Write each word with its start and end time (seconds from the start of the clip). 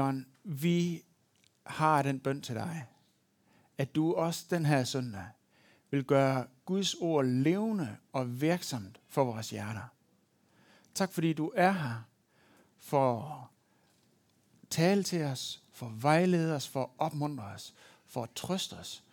John, 0.00 0.26
vi 0.44 1.02
har 1.66 2.02
den 2.02 2.20
bøn 2.20 2.42
til 2.42 2.54
dig, 2.54 2.86
at 3.78 3.94
du 3.94 4.14
også 4.14 4.46
den 4.50 4.66
her 4.66 4.84
søndag 4.84 5.26
vil 5.90 6.04
gøre 6.04 6.46
Guds 6.64 6.94
ord 6.94 7.24
levende 7.24 7.96
og 8.12 8.40
virksomt 8.40 9.00
for 9.08 9.24
vores 9.24 9.50
hjerter. 9.50 9.92
Tak 10.94 11.12
fordi 11.12 11.32
du 11.32 11.52
er 11.54 11.70
her 11.70 12.02
for 12.78 13.22
at 13.22 13.48
tale 14.70 15.02
til 15.02 15.24
os, 15.24 15.62
for 15.72 15.86
at 15.86 16.02
vejlede 16.02 16.54
os, 16.54 16.68
for 16.68 16.82
at 16.82 16.90
opmuntre 16.98 17.44
os, 17.44 17.74
for 18.06 18.22
at 18.22 18.30
trøste 18.34 18.74
os, 18.74 19.04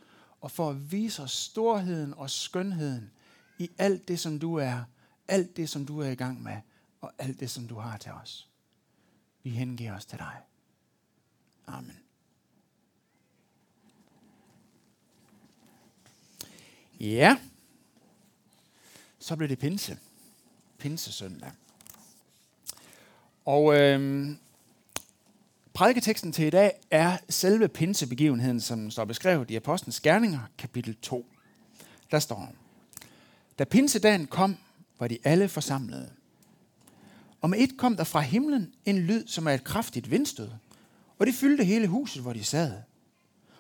og 0.41 0.51
for 0.51 0.69
at 0.69 0.91
vise 0.91 1.23
os 1.23 1.31
storheden 1.31 2.13
og 2.13 2.29
skønheden 2.29 3.11
i 3.57 3.69
alt 3.77 4.07
det, 4.07 4.19
som 4.19 4.39
du 4.39 4.55
er, 4.55 4.83
alt 5.27 5.57
det, 5.57 5.69
som 5.69 5.85
du 5.85 5.99
er 5.99 6.09
i 6.09 6.15
gang 6.15 6.43
med, 6.43 6.57
og 7.01 7.13
alt 7.17 7.39
det, 7.39 7.49
som 7.49 7.67
du 7.67 7.75
har 7.75 7.97
til 7.97 8.11
os. 8.11 8.49
Vi 9.43 9.49
hengiver 9.49 9.95
os 9.95 10.05
til 10.05 10.19
dig. 10.19 10.41
Amen. 11.68 11.99
Ja, 17.00 17.37
så 19.19 19.36
blev 19.36 19.50
det 19.50 19.60
pinse. 19.60 19.97
Pinsesøndag. 20.77 21.51
Og 23.46 23.79
øh, 23.79 24.29
prædiketeksten 25.74 26.32
til 26.32 26.46
i 26.46 26.50
dag 26.50 26.71
er 26.91 27.18
selve 27.29 27.68
pinsebegivenheden, 27.68 28.61
som 28.61 28.91
står 28.91 29.05
beskrevet 29.05 29.52
i 29.52 29.55
Apostlenes 29.55 29.99
Gerninger, 29.99 30.39
kapitel 30.57 30.96
2. 30.96 31.25
Der 32.11 32.19
står, 32.19 32.53
Da 33.59 33.63
pinsedagen 33.63 34.27
kom, 34.27 34.58
var 34.99 35.08
de 35.08 35.17
alle 35.23 35.49
forsamlede. 35.49 36.11
Og 37.41 37.49
med 37.49 37.59
et 37.59 37.77
kom 37.77 37.95
der 37.95 38.03
fra 38.03 38.19
himlen 38.19 38.73
en 38.86 38.97
lyd, 38.97 39.27
som 39.27 39.47
er 39.47 39.52
et 39.52 39.63
kraftigt 39.63 40.11
vindstød, 40.11 40.49
og 41.19 41.27
det 41.27 41.35
fyldte 41.35 41.63
hele 41.63 41.88
huset, 41.88 42.21
hvor 42.21 42.33
de 42.33 42.44
sad. 42.44 42.73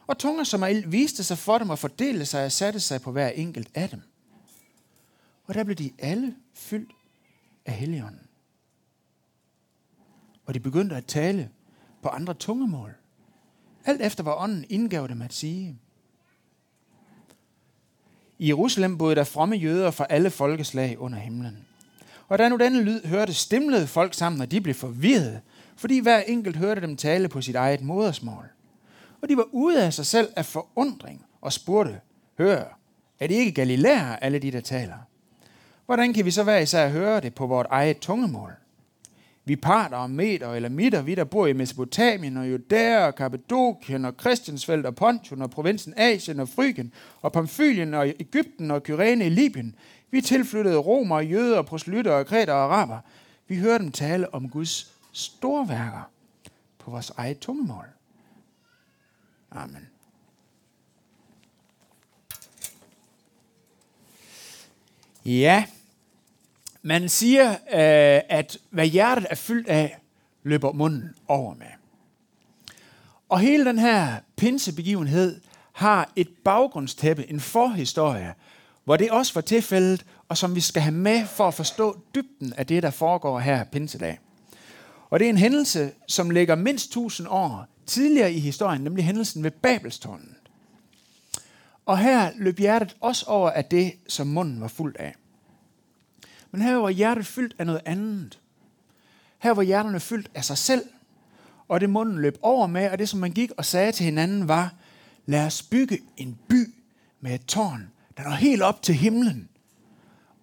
Og 0.07 0.17
tunger 0.17 0.43
som 0.43 0.63
ild 0.63 0.87
viste 0.87 1.23
sig 1.23 1.37
for 1.37 1.57
dem 1.57 1.69
og 1.69 1.79
fordelte 1.79 2.25
sig 2.25 2.45
og 2.45 2.51
satte 2.51 2.79
sig 2.79 3.01
på 3.01 3.11
hver 3.11 3.29
enkelt 3.29 3.69
af 3.73 3.89
dem. 3.89 4.01
Og 5.45 5.53
der 5.53 5.63
blev 5.63 5.75
de 5.75 5.91
alle 5.99 6.35
fyldt 6.53 6.91
af 7.65 7.73
Helligånden. 7.73 8.27
Og 10.45 10.53
de 10.53 10.59
begyndte 10.59 10.95
at 10.95 11.05
tale 11.05 11.49
på 12.01 12.09
andre 12.09 12.33
tungemål. 12.33 12.93
Alt 13.85 14.01
efter 14.01 14.23
hvad 14.23 14.33
ånden 14.37 14.65
indgav 14.69 15.07
dem 15.07 15.21
at 15.21 15.33
sige. 15.33 15.79
I 18.39 18.47
Jerusalem 18.47 18.97
boede 18.97 19.15
der 19.15 19.23
fromme 19.23 19.55
jøder 19.55 19.91
fra 19.91 20.05
alle 20.09 20.29
folkeslag 20.29 20.99
under 20.99 21.17
himlen. 21.17 21.65
Og 22.27 22.37
da 22.37 22.49
nu 22.49 22.57
denne 22.57 22.81
lyd 22.81 23.05
hørte, 23.05 23.33
stemlede 23.33 23.87
folk 23.87 24.13
sammen, 24.13 24.41
og 24.41 24.51
de 24.51 24.61
blev 24.61 24.75
forvirret, 24.75 25.41
fordi 25.77 25.99
hver 25.99 26.19
enkelt 26.19 26.57
hørte 26.57 26.81
dem 26.81 26.97
tale 26.97 27.27
på 27.27 27.41
sit 27.41 27.55
eget 27.55 27.81
modersmål. 27.81 28.45
Og 29.21 29.29
de 29.29 29.37
var 29.37 29.47
ude 29.51 29.83
af 29.83 29.93
sig 29.93 30.05
selv 30.05 30.29
af 30.35 30.45
forundring 30.45 31.25
og 31.41 31.53
spurgte, 31.53 31.99
hør, 32.37 32.79
er 33.19 33.27
det 33.27 33.35
ikke 33.35 33.51
Galilæer, 33.51 34.15
alle 34.15 34.39
de, 34.39 34.51
der 34.51 34.61
taler? 34.61 34.97
Hvordan 35.85 36.13
kan 36.13 36.25
vi 36.25 36.31
så 36.31 36.43
være 36.43 36.63
især 36.63 36.89
høre 36.89 37.19
det 37.19 37.33
på 37.33 37.47
vort 37.47 37.67
eget 37.69 37.99
tungemål? 37.99 38.53
Vi 39.45 39.55
parter 39.55 39.97
og 39.97 40.09
meter 40.09 40.53
eller 40.53 40.69
midter, 40.69 41.01
vi 41.01 41.15
der 41.15 41.23
bor 41.23 41.47
i 41.47 41.53
Mesopotamien 41.53 42.37
og 42.37 42.51
Judæa 42.51 43.05
og 43.05 43.15
Kappadokien 43.15 44.05
og 44.05 44.13
Christiansfeld 44.19 44.85
og 44.85 44.95
Pontus 44.95 45.39
og 45.39 45.49
provinsen 45.49 45.93
Asien 45.97 46.39
og 46.39 46.49
Frygien 46.49 46.93
og 47.21 47.31
Pamfylien 47.31 47.93
og 47.93 48.07
Ægypten 48.19 48.71
og 48.71 48.83
Kyrene 48.83 49.25
i 49.25 49.29
Libyen. 49.29 49.75
Vi 50.11 50.21
tilflyttede 50.21 50.77
romer, 50.77 51.19
jøder, 51.19 51.61
proselytter 51.61 52.11
og 52.11 52.25
kreter 52.25 52.53
og 52.53 52.63
araber. 52.63 52.99
Vi 53.47 53.55
hørte 53.55 53.83
dem 53.83 53.91
tale 53.91 54.33
om 54.33 54.49
Guds 54.49 54.96
storværker 55.17 56.09
på 56.79 56.91
vores 56.91 57.09
eget 57.09 57.39
tungemål. 57.39 57.85
Amen. 59.51 59.87
Ja, 65.25 65.65
man 66.81 67.09
siger, 67.09 67.51
øh, 67.51 68.21
at 68.29 68.57
hvad 68.69 68.87
hjertet 68.87 69.27
er 69.29 69.35
fyldt 69.35 69.67
af, 69.67 69.99
løber 70.43 70.71
munden 70.71 71.15
over 71.27 71.53
med. 71.53 71.67
Og 73.29 73.39
hele 73.39 73.65
den 73.65 73.79
her 73.79 74.15
pinsebegivenhed 74.35 75.41
har 75.73 76.11
et 76.15 76.29
baggrundstæppe, 76.43 77.29
en 77.29 77.39
forhistorie, 77.39 78.33
hvor 78.83 78.97
det 78.97 79.11
også 79.11 79.33
var 79.33 79.41
tilfældet, 79.41 80.05
og 80.29 80.37
som 80.37 80.55
vi 80.55 80.61
skal 80.61 80.81
have 80.81 80.95
med 80.95 81.25
for 81.25 81.47
at 81.47 81.53
forstå 81.53 82.01
dybden 82.15 82.53
af 82.53 82.67
det, 82.67 82.83
der 82.83 82.91
foregår 82.91 83.39
her 83.39 83.63
pinsedag. 83.63 84.19
Og 85.09 85.19
det 85.19 85.25
er 85.25 85.29
en 85.29 85.37
hændelse, 85.37 85.91
som 86.07 86.29
ligger 86.29 86.55
mindst 86.55 86.85
1000 86.85 87.27
år 87.27 87.67
tidligere 87.85 88.33
i 88.33 88.39
historien, 88.39 88.81
nemlig 88.81 89.05
hændelsen 89.05 89.43
ved 89.43 89.51
Babelstårnet. 89.51 90.35
Og 91.85 91.97
her 91.97 92.31
løb 92.35 92.59
hjertet 92.59 92.95
også 93.01 93.25
over 93.25 93.49
af 93.49 93.65
det, 93.65 93.93
som 94.07 94.27
munden 94.27 94.61
var 94.61 94.67
fuld 94.67 94.95
af. 94.99 95.15
Men 96.51 96.61
her 96.61 96.75
var 96.75 96.89
hjertet 96.89 97.25
fyldt 97.25 97.55
af 97.59 97.65
noget 97.65 97.81
andet. 97.85 98.39
Her 99.37 99.51
var 99.51 99.63
hjerterne 99.63 99.99
fyldt 99.99 100.31
af 100.35 100.45
sig 100.45 100.57
selv, 100.57 100.85
og 101.67 101.81
det 101.81 101.89
munden 101.89 102.21
løb 102.21 102.37
over 102.41 102.67
med, 102.67 102.89
og 102.89 102.99
det 102.99 103.09
som 103.09 103.19
man 103.19 103.31
gik 103.31 103.51
og 103.57 103.65
sagde 103.65 103.91
til 103.91 104.05
hinanden 104.05 104.47
var, 104.47 104.73
lad 105.25 105.45
os 105.45 105.63
bygge 105.63 105.99
en 106.17 106.37
by 106.49 106.73
med 107.21 107.35
et 107.35 107.45
tårn, 107.45 107.91
der 108.17 108.23
når 108.23 108.31
helt 108.31 108.61
op 108.61 108.81
til 108.81 108.95
himlen, 108.95 109.49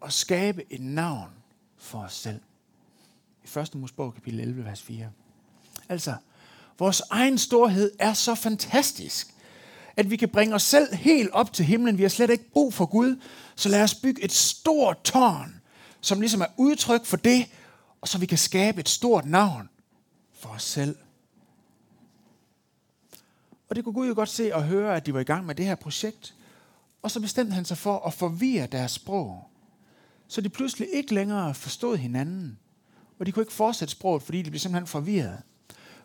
og 0.01 0.13
skabe 0.13 0.73
et 0.73 0.81
navn 0.81 1.31
for 1.79 1.99
os 1.99 2.15
selv. 2.15 2.41
I 3.45 3.59
1. 3.59 3.75
Mosebog 3.75 4.15
kapitel 4.15 4.41
11, 4.41 4.65
vers 4.65 4.83
4. 4.83 5.11
Altså, 5.89 6.15
vores 6.79 7.03
egen 7.11 7.39
storhed 7.39 7.93
er 7.99 8.13
så 8.13 8.35
fantastisk, 8.35 9.35
at 9.97 10.11
vi 10.11 10.17
kan 10.17 10.29
bringe 10.29 10.55
os 10.55 10.63
selv 10.63 10.95
helt 10.95 11.31
op 11.31 11.53
til 11.53 11.65
himlen. 11.65 11.99
Vi 11.99 12.03
har 12.03 12.09
slet 12.09 12.31
ikke 12.31 12.51
brug 12.51 12.75
for 12.75 12.87
Gud, 12.87 13.21
så 13.55 13.69
lad 13.69 13.83
os 13.83 13.95
bygge 13.95 14.25
et 14.25 14.33
stort 14.33 15.05
tårn, 15.05 15.61
som 16.01 16.21
ligesom 16.21 16.41
er 16.41 16.47
udtryk 16.57 17.05
for 17.05 17.17
det, 17.17 17.47
og 18.01 18.09
så 18.09 18.19
vi 18.19 18.27
kan 18.27 18.39
skabe 18.39 18.81
et 18.81 18.89
stort 18.89 19.27
navn 19.27 19.69
for 20.33 20.49
os 20.49 20.63
selv. 20.63 20.97
Og 23.69 23.77
det 23.77 23.85
kunne 23.85 23.93
Gud 23.93 24.09
jo 24.09 24.15
godt 24.15 24.29
se 24.29 24.55
og 24.55 24.65
høre, 24.65 24.97
at 24.97 25.07
de 25.07 25.15
var 25.15 25.21
i 25.21 25.25
gang 25.25 25.47
med 25.47 25.55
det 25.55 25.67
her 25.67 25.75
projekt. 25.75 26.35
Og 27.03 27.11
så 27.11 27.21
bestemte 27.21 27.53
han 27.53 27.65
sig 27.65 27.79
for 27.79 27.99
at 28.07 28.15
forvirre 28.15 28.67
deres 28.67 28.93
sprog. 28.93 29.51
Så 30.29 30.41
de 30.41 30.49
pludselig 30.49 30.89
ikke 30.93 31.15
længere 31.15 31.55
forstod 31.55 31.97
hinanden. 31.97 32.59
Og 33.19 33.27
de 33.27 33.33
kunne 33.33 33.43
ikke 33.43 33.53
fortsætte 33.53 33.93
sproget, 33.93 34.23
fordi 34.23 34.43
de 34.43 34.51
blev 34.51 34.61
simpelthen 34.61 34.87
forvirret. 34.87 35.39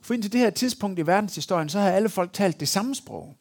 For 0.02 0.14
indtil 0.14 0.32
det 0.32 0.40
her 0.40 0.50
tidspunkt 0.50 1.00
i 1.00 1.08
verdenshistorien, 1.08 1.70
så 1.70 1.80
har 1.80 1.92
alle 1.92 2.10
folk 2.10 2.34
talt 2.34 2.60
det 2.60 2.68
samme 2.68 2.96
sprog. 2.96 3.36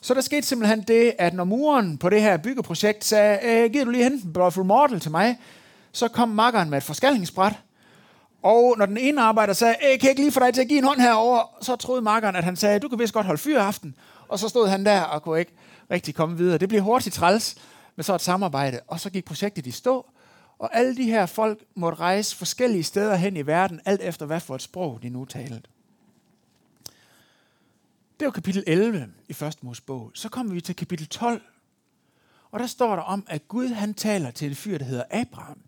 Så 0.00 0.14
der 0.14 0.20
skete 0.20 0.46
simpelthen 0.46 0.82
det, 0.82 1.12
at 1.18 1.34
når 1.34 1.44
muren 1.44 1.98
på 1.98 2.08
det 2.08 2.22
her 2.22 2.36
byggeprojekt 2.36 3.04
sagde, 3.04 3.38
øh, 3.46 3.72
giver 3.72 3.84
du 3.84 3.90
lige 3.90 4.04
hen 4.04 4.12
en 4.12 4.32
Brother 4.32 4.62
Mortal 4.62 5.00
til 5.00 5.10
mig, 5.10 5.38
så 5.92 6.08
kom 6.08 6.28
makkeren 6.28 6.70
med 6.70 6.78
et 6.78 6.84
forskalningsbræt. 6.84 7.52
Og 8.42 8.74
når 8.78 8.86
den 8.86 8.96
ene 8.96 9.22
arbejder 9.22 9.52
sagde, 9.52 9.74
øh, 9.74 9.98
kan 9.98 10.02
jeg 10.02 10.10
ikke 10.10 10.22
lige 10.22 10.32
få 10.32 10.40
dig 10.40 10.54
til 10.54 10.60
at 10.60 10.68
give 10.68 10.78
en 10.78 10.84
hånd 10.84 11.00
herover, 11.00 11.58
så 11.60 11.76
troede 11.76 12.02
makkeren, 12.02 12.36
at 12.36 12.44
han 12.44 12.56
sagde, 12.56 12.78
du 12.78 12.88
kan 12.88 12.98
vist 12.98 13.14
godt 13.14 13.26
holde 13.26 13.40
fyr 13.40 13.60
aften. 13.60 13.94
Og 14.28 14.38
så 14.38 14.48
stod 14.48 14.68
han 14.68 14.86
der 14.86 15.00
og 15.00 15.22
kunne 15.22 15.38
ikke 15.38 15.52
rigtig 15.90 16.14
komme 16.14 16.36
videre. 16.36 16.58
Det 16.58 16.68
blev 16.68 16.82
hurtigt 16.82 17.14
træls 17.14 17.56
med 17.96 18.04
så 18.04 18.14
et 18.14 18.20
samarbejde. 18.20 18.80
Og 18.86 19.00
så 19.00 19.10
gik 19.10 19.24
projektet 19.24 19.66
i 19.66 19.70
stå, 19.70 20.06
og 20.62 20.76
alle 20.76 20.96
de 20.96 21.04
her 21.04 21.26
folk 21.26 21.64
måtte 21.74 21.98
rejse 21.98 22.36
forskellige 22.36 22.82
steder 22.82 23.14
hen 23.14 23.36
i 23.36 23.46
verden, 23.46 23.80
alt 23.84 24.00
efter 24.00 24.26
hvad 24.26 24.40
for 24.40 24.54
et 24.54 24.62
sprog 24.62 25.02
de 25.02 25.08
nu 25.08 25.24
talte. 25.24 25.70
Det 28.20 28.26
var 28.26 28.30
kapitel 28.30 28.64
11 28.66 29.12
i 29.28 29.32
1. 29.44 29.62
Mosebog. 29.62 30.10
Så 30.14 30.28
kommer 30.28 30.54
vi 30.54 30.60
til 30.60 30.76
kapitel 30.76 31.06
12, 31.06 31.42
og 32.50 32.60
der 32.60 32.66
står 32.66 32.96
der 32.96 33.02
om, 33.02 33.24
at 33.28 33.48
Gud 33.48 33.68
han 33.68 33.94
taler 33.94 34.30
til 34.30 34.48
en 34.48 34.54
fyr, 34.54 34.78
der 34.78 34.84
hedder 34.84 35.04
Abraham. 35.10 35.58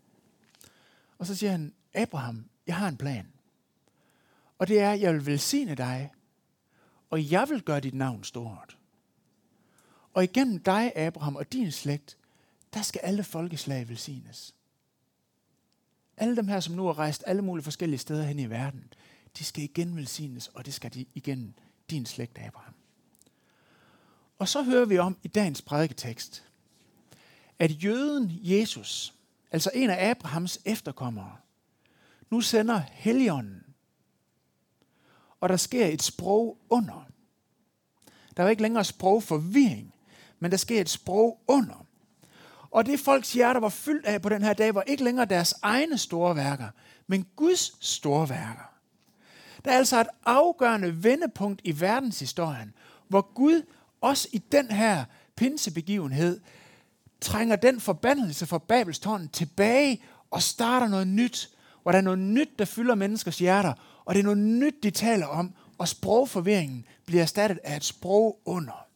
Og 1.17 1.25
så 1.25 1.35
siger 1.35 1.51
han, 1.51 1.73
Abraham, 1.93 2.45
jeg 2.67 2.75
har 2.75 2.87
en 2.87 2.97
plan. 2.97 3.27
Og 4.57 4.67
det 4.67 4.79
er, 4.79 4.91
at 4.91 5.01
jeg 5.01 5.13
vil 5.13 5.25
velsigne 5.25 5.75
dig, 5.75 6.11
og 7.09 7.31
jeg 7.31 7.49
vil 7.49 7.61
gøre 7.61 7.79
dit 7.79 7.93
navn 7.93 8.23
stort. 8.23 8.77
Og 10.13 10.23
igennem 10.23 10.59
dig, 10.59 10.97
Abraham, 10.97 11.35
og 11.35 11.53
din 11.53 11.71
slægt, 11.71 12.17
der 12.73 12.81
skal 12.81 13.01
alle 13.03 13.23
folkeslag 13.23 13.89
velsignes. 13.89 14.55
Alle 16.17 16.35
dem 16.35 16.47
her, 16.47 16.59
som 16.59 16.75
nu 16.75 16.85
har 16.85 16.99
rejst 16.99 17.23
alle 17.27 17.41
mulige 17.41 17.63
forskellige 17.63 17.99
steder 17.99 18.23
hen 18.23 18.39
i 18.39 18.49
verden, 18.49 18.93
de 19.37 19.43
skal 19.43 19.63
igen 19.63 19.95
velsignes, 19.95 20.47
og 20.47 20.65
det 20.65 20.73
skal 20.73 20.93
de 20.93 21.05
igen 21.13 21.55
din 21.89 22.05
slægt, 22.05 22.37
Abraham. 22.39 22.73
Og 24.37 24.47
så 24.47 24.63
hører 24.63 24.85
vi 24.85 24.97
om 24.97 25.17
i 25.23 25.27
dagens 25.27 25.61
prædiketekst, 25.61 26.43
at 27.59 27.83
jøden 27.83 28.31
Jesus, 28.41 29.13
altså 29.51 29.71
en 29.73 29.89
af 29.89 30.09
Abrahams 30.09 30.59
efterkommere, 30.65 31.35
nu 32.29 32.41
sender 32.41 32.81
Helligånden, 32.91 33.61
og 35.39 35.49
der 35.49 35.57
sker 35.57 35.85
et 35.85 36.03
sprog 36.03 36.57
under. 36.69 37.07
Der 38.37 38.43
er 38.43 38.49
ikke 38.49 38.61
længere 38.61 38.83
sprogforvirring, 38.83 39.93
men 40.39 40.51
der 40.51 40.57
sker 40.57 40.81
et 40.81 40.89
sprog 40.89 41.43
under. 41.47 41.84
Og 42.75 42.85
det 42.85 42.99
folks 42.99 43.33
hjerter 43.33 43.59
var 43.59 43.69
fyldt 43.69 44.05
af 44.05 44.21
på 44.21 44.29
den 44.29 44.43
her 44.43 44.53
dag, 44.53 44.75
var 44.75 44.81
ikke 44.81 45.03
længere 45.03 45.25
deres 45.25 45.53
egne 45.61 45.97
store 45.97 46.35
værker, 46.35 46.67
men 47.07 47.25
Guds 47.35 47.85
store 47.85 48.29
værker. 48.29 48.73
Der 49.65 49.71
er 49.71 49.77
altså 49.77 50.01
et 50.01 50.07
afgørende 50.25 51.03
vendepunkt 51.03 51.61
i 51.63 51.81
verdenshistorien, 51.81 52.73
hvor 53.07 53.33
Gud 53.33 53.61
også 54.01 54.27
i 54.33 54.37
den 54.37 54.71
her 54.71 55.05
pinsebegivenhed 55.35 56.41
trænger 57.21 57.55
den 57.55 57.79
forbandelse 57.79 58.45
fra 58.45 58.57
Babels 58.57 58.99
tårn 58.99 59.27
tilbage 59.27 60.01
og 60.31 60.41
starter 60.41 60.87
noget 60.87 61.07
nyt, 61.07 61.49
hvor 61.83 61.91
der 61.91 61.99
er 61.99 62.03
noget 62.03 62.19
nyt, 62.19 62.59
der 62.59 62.65
fylder 62.65 62.95
menneskers 62.95 63.39
hjerter, 63.39 63.73
og 64.05 64.15
det 64.15 64.19
er 64.19 64.23
noget 64.23 64.39
nyt, 64.39 64.83
de 64.83 64.91
taler 64.91 65.27
om, 65.27 65.53
og 65.77 65.87
sprogforvirringen 65.87 66.85
bliver 67.05 67.21
erstattet 67.21 67.59
af 67.63 67.75
et 67.75 67.83
sprog 67.83 68.39
under. 68.45 68.87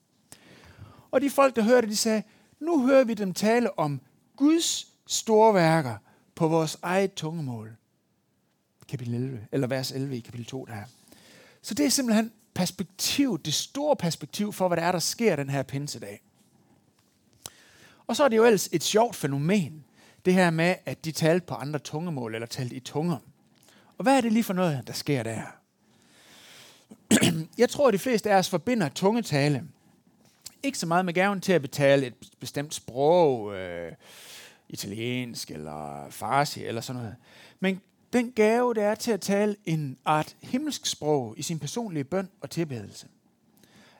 Og 1.11 1.21
de 1.21 1.29
folk, 1.29 1.55
der 1.55 1.61
hørte 1.61 1.81
det, 1.81 1.89
de 1.89 1.95
sagde, 1.95 2.23
nu 2.59 2.87
hører 2.87 3.03
vi 3.03 3.13
dem 3.13 3.33
tale 3.33 3.79
om 3.79 4.01
Guds 4.35 4.87
store 5.07 5.53
værker 5.53 5.95
på 6.35 6.47
vores 6.47 6.77
eget 6.81 7.13
tungemål. 7.13 7.75
Kapitel 8.87 9.13
11, 9.13 9.47
eller 9.51 9.67
vers 9.67 9.91
11 9.91 10.17
i 10.17 10.19
kapitel 10.19 10.45
2 10.45 10.65
der. 10.65 10.83
Så 11.61 11.73
det 11.73 11.85
er 11.85 11.89
simpelthen 11.89 12.31
perspektiv, 12.53 13.39
det 13.45 13.53
store 13.53 13.95
perspektiv 13.95 14.53
for, 14.53 14.67
hvad 14.67 14.77
der 14.77 14.83
er, 14.83 14.91
der 14.91 14.99
sker 14.99 15.35
den 15.35 15.49
her 15.49 15.63
pinsedag. 15.63 16.21
Og 18.07 18.15
så 18.15 18.23
er 18.23 18.27
det 18.27 18.37
jo 18.37 18.45
ellers 18.45 18.69
et 18.71 18.83
sjovt 18.83 19.15
fænomen, 19.15 19.85
det 20.25 20.33
her 20.33 20.49
med, 20.49 20.75
at 20.85 21.05
de 21.05 21.11
talte 21.11 21.45
på 21.45 21.55
andre 21.55 21.79
tungemål, 21.79 22.35
eller 22.35 22.47
talte 22.47 22.75
i 22.75 22.79
tunger. 22.79 23.17
Og 23.97 24.03
hvad 24.03 24.17
er 24.17 24.21
det 24.21 24.33
lige 24.33 24.43
for 24.43 24.53
noget, 24.53 24.87
der 24.87 24.93
sker 24.93 25.23
der? 25.23 25.41
Jeg 27.57 27.69
tror, 27.69 27.87
at 27.87 27.93
de 27.93 27.99
fleste 27.99 28.31
af 28.31 28.37
os 28.37 28.49
forbinder 28.49 28.89
tungetale. 28.89 29.63
Ikke 30.63 30.77
så 30.77 30.85
meget 30.85 31.05
med 31.05 31.13
gaven 31.13 31.41
til 31.41 31.53
at 31.53 31.61
betale 31.61 32.07
et 32.07 32.13
bestemt 32.39 32.73
sprog, 32.73 33.55
øh, 33.55 33.91
italiensk 34.69 35.51
eller 35.51 36.09
farsi 36.09 36.65
eller 36.65 36.81
sådan 36.81 37.01
noget. 37.01 37.15
Men 37.59 37.81
den 38.13 38.31
gave, 38.31 38.73
der 38.73 38.85
er 38.85 38.95
til 38.95 39.11
at 39.11 39.21
tale 39.21 39.55
en 39.65 39.97
art 40.05 40.35
himmelsk 40.41 40.85
sprog 40.85 41.33
i 41.37 41.41
sin 41.41 41.59
personlige 41.59 42.03
bøn 42.03 42.29
og 42.41 42.49
tilbedelse. 42.49 43.07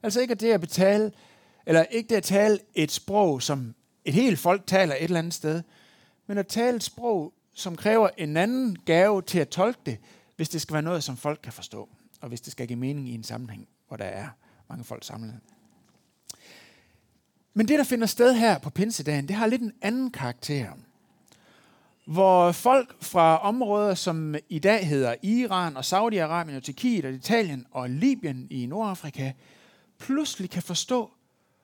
Altså 0.04 0.22
ikke 0.22 0.32
at 0.32 0.40
det 0.40 0.52
at 0.52 0.62
betale, 0.62 1.12
eller 1.66 1.84
ikke 1.84 2.10
det 2.10 2.16
at 2.16 2.24
tale 2.24 2.60
et 2.76 2.92
sprog, 2.92 3.42
som 3.42 3.76
et 4.06 4.14
helt 4.14 4.40
folk 4.40 4.68
taler 4.68 4.96
et 4.96 5.04
eller 5.04 5.20
andet 5.20 5.34
sted, 5.34 5.62
men 6.28 6.38
at 6.38 6.48
tale 6.48 6.76
et 6.76 6.84
sprog, 6.84 7.34
som 7.54 7.76
kræver 7.76 8.10
en 8.18 8.38
anden 8.38 8.78
gave 8.86 9.22
til 9.22 9.40
at 9.40 9.50
tolke 9.50 9.80
det, 9.86 9.98
hvis 10.36 10.50
det 10.50 10.62
skal 10.62 10.74
være 10.74 10.82
noget, 10.82 11.04
som 11.04 11.18
folk 11.18 11.40
kan 11.44 11.54
forstå, 11.54 11.90
og 12.22 12.28
hvis 12.30 12.42
det 12.42 12.52
skal 12.52 12.68
give 12.68 12.80
mening 12.80 13.10
i 13.10 13.14
en 13.14 13.24
sammenhæng, 13.24 13.68
hvor 13.88 13.98
der 13.98 14.06
er 14.06 14.28
mange 14.70 14.84
folk 14.84 15.04
samlet. 15.04 15.40
Men 17.54 17.68
det, 17.68 17.80
der 17.80 17.84
finder 17.84 18.08
sted 18.08 18.34
her 18.34 18.60
på 18.60 18.70
pinsedagen, 18.70 19.28
det 19.28 19.36
har 19.36 19.48
lidt 19.48 19.62
en 19.62 19.74
anden 19.82 20.12
karakter. 20.12 20.68
Hvor 22.06 22.52
folk 22.52 23.04
fra 23.04 23.38
områder, 23.38 23.96
som 23.96 24.36
i 24.50 24.60
dag 24.60 24.88
hedder 24.88 25.16
Iran 25.22 25.78
og 25.78 25.84
Saudi-Arabien 25.84 26.56
og 26.56 26.64
Tyrkiet 26.64 27.06
og 27.06 27.12
Italien 27.12 27.66
og 27.72 27.90
Libyen 27.90 28.48
i 28.50 28.66
Nordafrika, 28.66 29.32
pludselig 29.98 30.50
kan 30.50 30.64
forstå, 30.64 31.12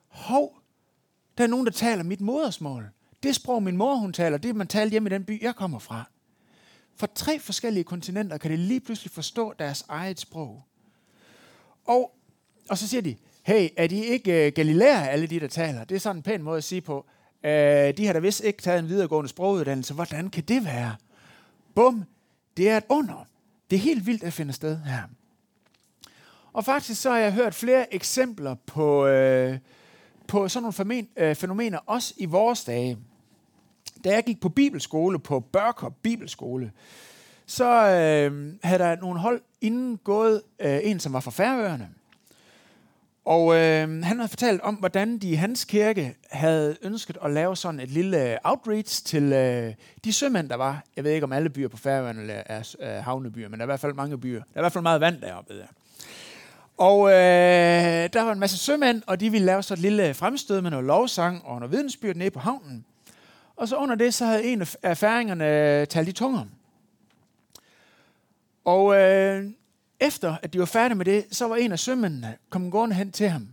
hov, 0.07 0.57
der 1.37 1.43
er 1.43 1.47
nogen, 1.47 1.65
der 1.65 1.71
taler 1.71 2.03
mit 2.03 2.21
modersmål. 2.21 2.89
Det 3.23 3.35
sprog, 3.35 3.63
min 3.63 3.77
mor 3.77 3.95
hun 3.95 4.13
taler, 4.13 4.37
det 4.37 4.55
man 4.55 4.67
taler 4.67 4.91
hjemme 4.91 5.09
i 5.09 5.13
den 5.13 5.25
by, 5.25 5.43
jeg 5.43 5.55
kommer 5.55 5.79
fra. 5.79 6.09
Fra 6.95 7.07
tre 7.15 7.39
forskellige 7.39 7.83
kontinenter 7.83 8.37
kan 8.37 8.51
de 8.51 8.57
lige 8.57 8.79
pludselig 8.79 9.11
forstå 9.11 9.53
deres 9.59 9.85
eget 9.89 10.19
sprog. 10.19 10.63
Og, 11.85 12.15
og 12.69 12.77
så 12.77 12.87
siger 12.87 13.01
de, 13.01 13.15
hey, 13.45 13.69
er 13.77 13.87
de 13.87 14.05
ikke 14.05 14.41
øh, 14.41 14.47
uh, 14.47 14.53
galilæer, 14.53 14.99
alle 14.99 15.27
de, 15.27 15.39
der 15.39 15.47
taler? 15.47 15.83
Det 15.83 15.95
er 15.95 15.99
sådan 15.99 16.15
en 16.15 16.23
pæn 16.23 16.43
måde 16.43 16.57
at 16.57 16.63
sige 16.63 16.81
på. 16.81 17.05
Uh, 17.43 17.49
de 17.97 18.05
har 18.05 18.13
da 18.13 18.19
vist 18.19 18.43
ikke 18.43 18.61
taget 18.61 18.79
en 18.79 18.89
videregående 18.89 19.29
sproguddannelse. 19.29 19.93
Hvordan 19.93 20.29
kan 20.29 20.43
det 20.43 20.65
være? 20.65 20.95
Bum, 21.75 22.03
det 22.57 22.69
er 22.69 22.77
et 22.77 22.83
under. 22.89 23.27
Det 23.69 23.75
er 23.75 23.79
helt 23.79 24.05
vildt 24.05 24.23
at 24.23 24.33
finde 24.33 24.53
sted 24.53 24.77
her. 24.77 25.01
Og 26.53 26.65
faktisk 26.65 27.01
så 27.01 27.11
har 27.11 27.17
jeg 27.17 27.33
hørt 27.33 27.55
flere 27.55 27.93
eksempler 27.93 28.55
på, 28.65 29.05
øh, 29.07 29.57
på 30.27 30.47
sådan 30.47 30.73
nogle 30.79 31.07
uh, 31.29 31.35
fænomener, 31.35 31.79
også 31.85 32.13
i 32.17 32.25
vores 32.25 32.63
dage. 32.63 32.97
Da 34.03 34.13
jeg 34.13 34.23
gik 34.23 34.41
på 34.41 34.49
bibelskole, 34.49 35.19
på 35.19 35.39
Børkop 35.39 35.93
Bibelskole, 36.01 36.71
så 37.45 37.65
øh, 37.65 38.53
havde 38.63 38.83
der 38.83 38.95
nogle 38.95 39.19
hold 39.19 39.41
inden 39.61 39.97
gået 39.97 40.41
øh, 40.59 40.79
en, 40.83 40.99
som 40.99 41.13
var 41.13 41.19
fra 41.19 41.31
Færøerne. 41.31 41.89
Og 43.25 43.55
øh, 43.55 44.03
han 44.03 44.17
havde 44.17 44.27
fortalt 44.27 44.61
om, 44.61 44.75
hvordan 44.75 45.17
de 45.17 45.29
i 45.29 45.33
hans 45.33 45.65
kirke 45.65 46.15
havde 46.31 46.77
ønsket 46.81 47.17
at 47.23 47.31
lave 47.31 47.55
sådan 47.55 47.79
et 47.79 47.89
lille 47.89 48.37
outreach 48.43 49.05
til 49.05 49.33
øh, 49.33 49.73
de 50.03 50.13
sømænd, 50.13 50.49
der 50.49 50.55
var. 50.55 50.83
Jeg 50.95 51.03
ved 51.03 51.11
ikke, 51.11 51.23
om 51.23 51.31
alle 51.31 51.49
byer 51.49 51.67
på 51.67 51.77
Færøerne 51.77 52.31
er 52.31 52.75
øh, 52.79 53.03
havnebyer, 53.03 53.49
men 53.49 53.59
der 53.59 53.63
er 53.63 53.67
i 53.67 53.71
hvert 53.71 53.79
fald 53.79 53.93
mange 53.93 54.17
byer. 54.17 54.39
Der 54.39 54.55
er 54.55 54.59
i 54.59 54.63
hvert 54.63 54.73
fald 54.73 54.81
meget 54.81 55.01
vand 55.01 55.21
deroppe, 55.21 55.53
ved 55.53 55.59
jeg. 55.59 55.67
Og 56.77 57.07
øh, 57.09 58.09
der 58.13 58.21
var 58.21 58.31
en 58.31 58.39
masse 58.39 58.57
sømænd, 58.57 59.01
og 59.07 59.19
de 59.19 59.29
ville 59.29 59.45
lave 59.45 59.63
så 59.63 59.73
et 59.73 59.79
lille 59.79 60.13
fremstød 60.13 60.61
med 60.61 60.71
noget 60.71 60.85
lovsang 60.85 61.45
og 61.45 61.59
noget 61.59 61.71
vidensbyrd 61.71 62.15
nede 62.15 62.31
på 62.31 62.39
havnen. 62.39 62.85
Og 63.55 63.67
så 63.67 63.75
under 63.75 63.95
det, 63.95 64.13
så 64.13 64.25
havde 64.25 64.43
en 64.43 64.67
af 64.83 64.97
færingerne 64.97 65.85
talt 65.85 66.07
i 66.07 66.11
tunger. 66.11 66.45
Og 68.65 68.95
øh, 68.95 69.45
efter 69.99 70.35
at 70.41 70.53
de 70.53 70.59
var 70.59 70.65
færdige 70.65 70.97
med 70.97 71.05
det, 71.05 71.25
så 71.31 71.47
var 71.47 71.55
en 71.55 71.71
af 71.71 71.79
sømændene 71.79 72.37
kommet 72.49 72.71
gående 72.71 72.95
hen 72.95 73.11
til 73.11 73.29
ham. 73.29 73.47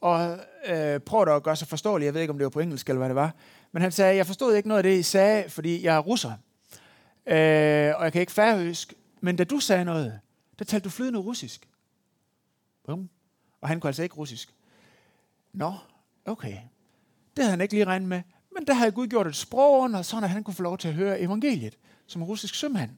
Og 0.00 0.38
øh, 0.66 1.00
prøvede 1.00 1.30
at 1.30 1.42
gøre 1.42 1.56
sig 1.56 1.68
forståelig. 1.68 2.04
Jeg 2.04 2.14
ved 2.14 2.20
ikke, 2.20 2.30
om 2.30 2.38
det 2.38 2.44
var 2.44 2.50
på 2.50 2.60
engelsk 2.60 2.88
eller 2.88 2.98
hvad 2.98 3.08
det 3.08 3.16
var. 3.16 3.34
Men 3.72 3.82
han 3.82 3.92
sagde, 3.92 4.16
jeg 4.16 4.26
forstod 4.26 4.54
ikke 4.54 4.68
noget 4.68 4.78
af 4.78 4.82
det, 4.82 4.98
I 4.98 5.02
sagde, 5.02 5.50
fordi 5.50 5.84
jeg 5.84 5.96
er 5.96 6.00
russer. 6.00 6.32
Øh, 7.26 7.92
og 7.96 8.04
jeg 8.04 8.12
kan 8.12 8.20
ikke 8.20 8.32
færøsk. 8.32 8.94
Men 9.20 9.36
da 9.36 9.44
du 9.44 9.60
sagde 9.60 9.84
noget, 9.84 10.20
der 10.58 10.64
talte 10.64 10.84
du 10.84 10.90
flydende 10.90 11.18
russisk. 11.18 11.68
Bum. 12.86 13.08
Og 13.60 13.68
han 13.68 13.80
kunne 13.80 13.88
altså 13.88 14.02
ikke 14.02 14.14
russisk. 14.14 14.54
Nå, 15.52 15.74
okay. 16.24 16.56
Det 17.36 17.44
havde 17.44 17.50
han 17.50 17.60
ikke 17.60 17.74
lige 17.74 17.84
regnet 17.84 18.08
med. 18.08 18.22
Men 18.54 18.66
der 18.66 18.74
havde 18.74 18.92
Gud 18.92 19.06
gjort 19.06 19.26
et 19.26 19.36
sprog 19.36 19.80
under, 19.80 20.02
sådan 20.02 20.24
at 20.24 20.30
han 20.30 20.44
kunne 20.44 20.54
få 20.54 20.62
lov 20.62 20.78
til 20.78 20.88
at 20.88 20.94
høre 20.94 21.20
evangeliet 21.20 21.78
som 22.06 22.22
russisk 22.22 22.54
sømand. 22.54 22.90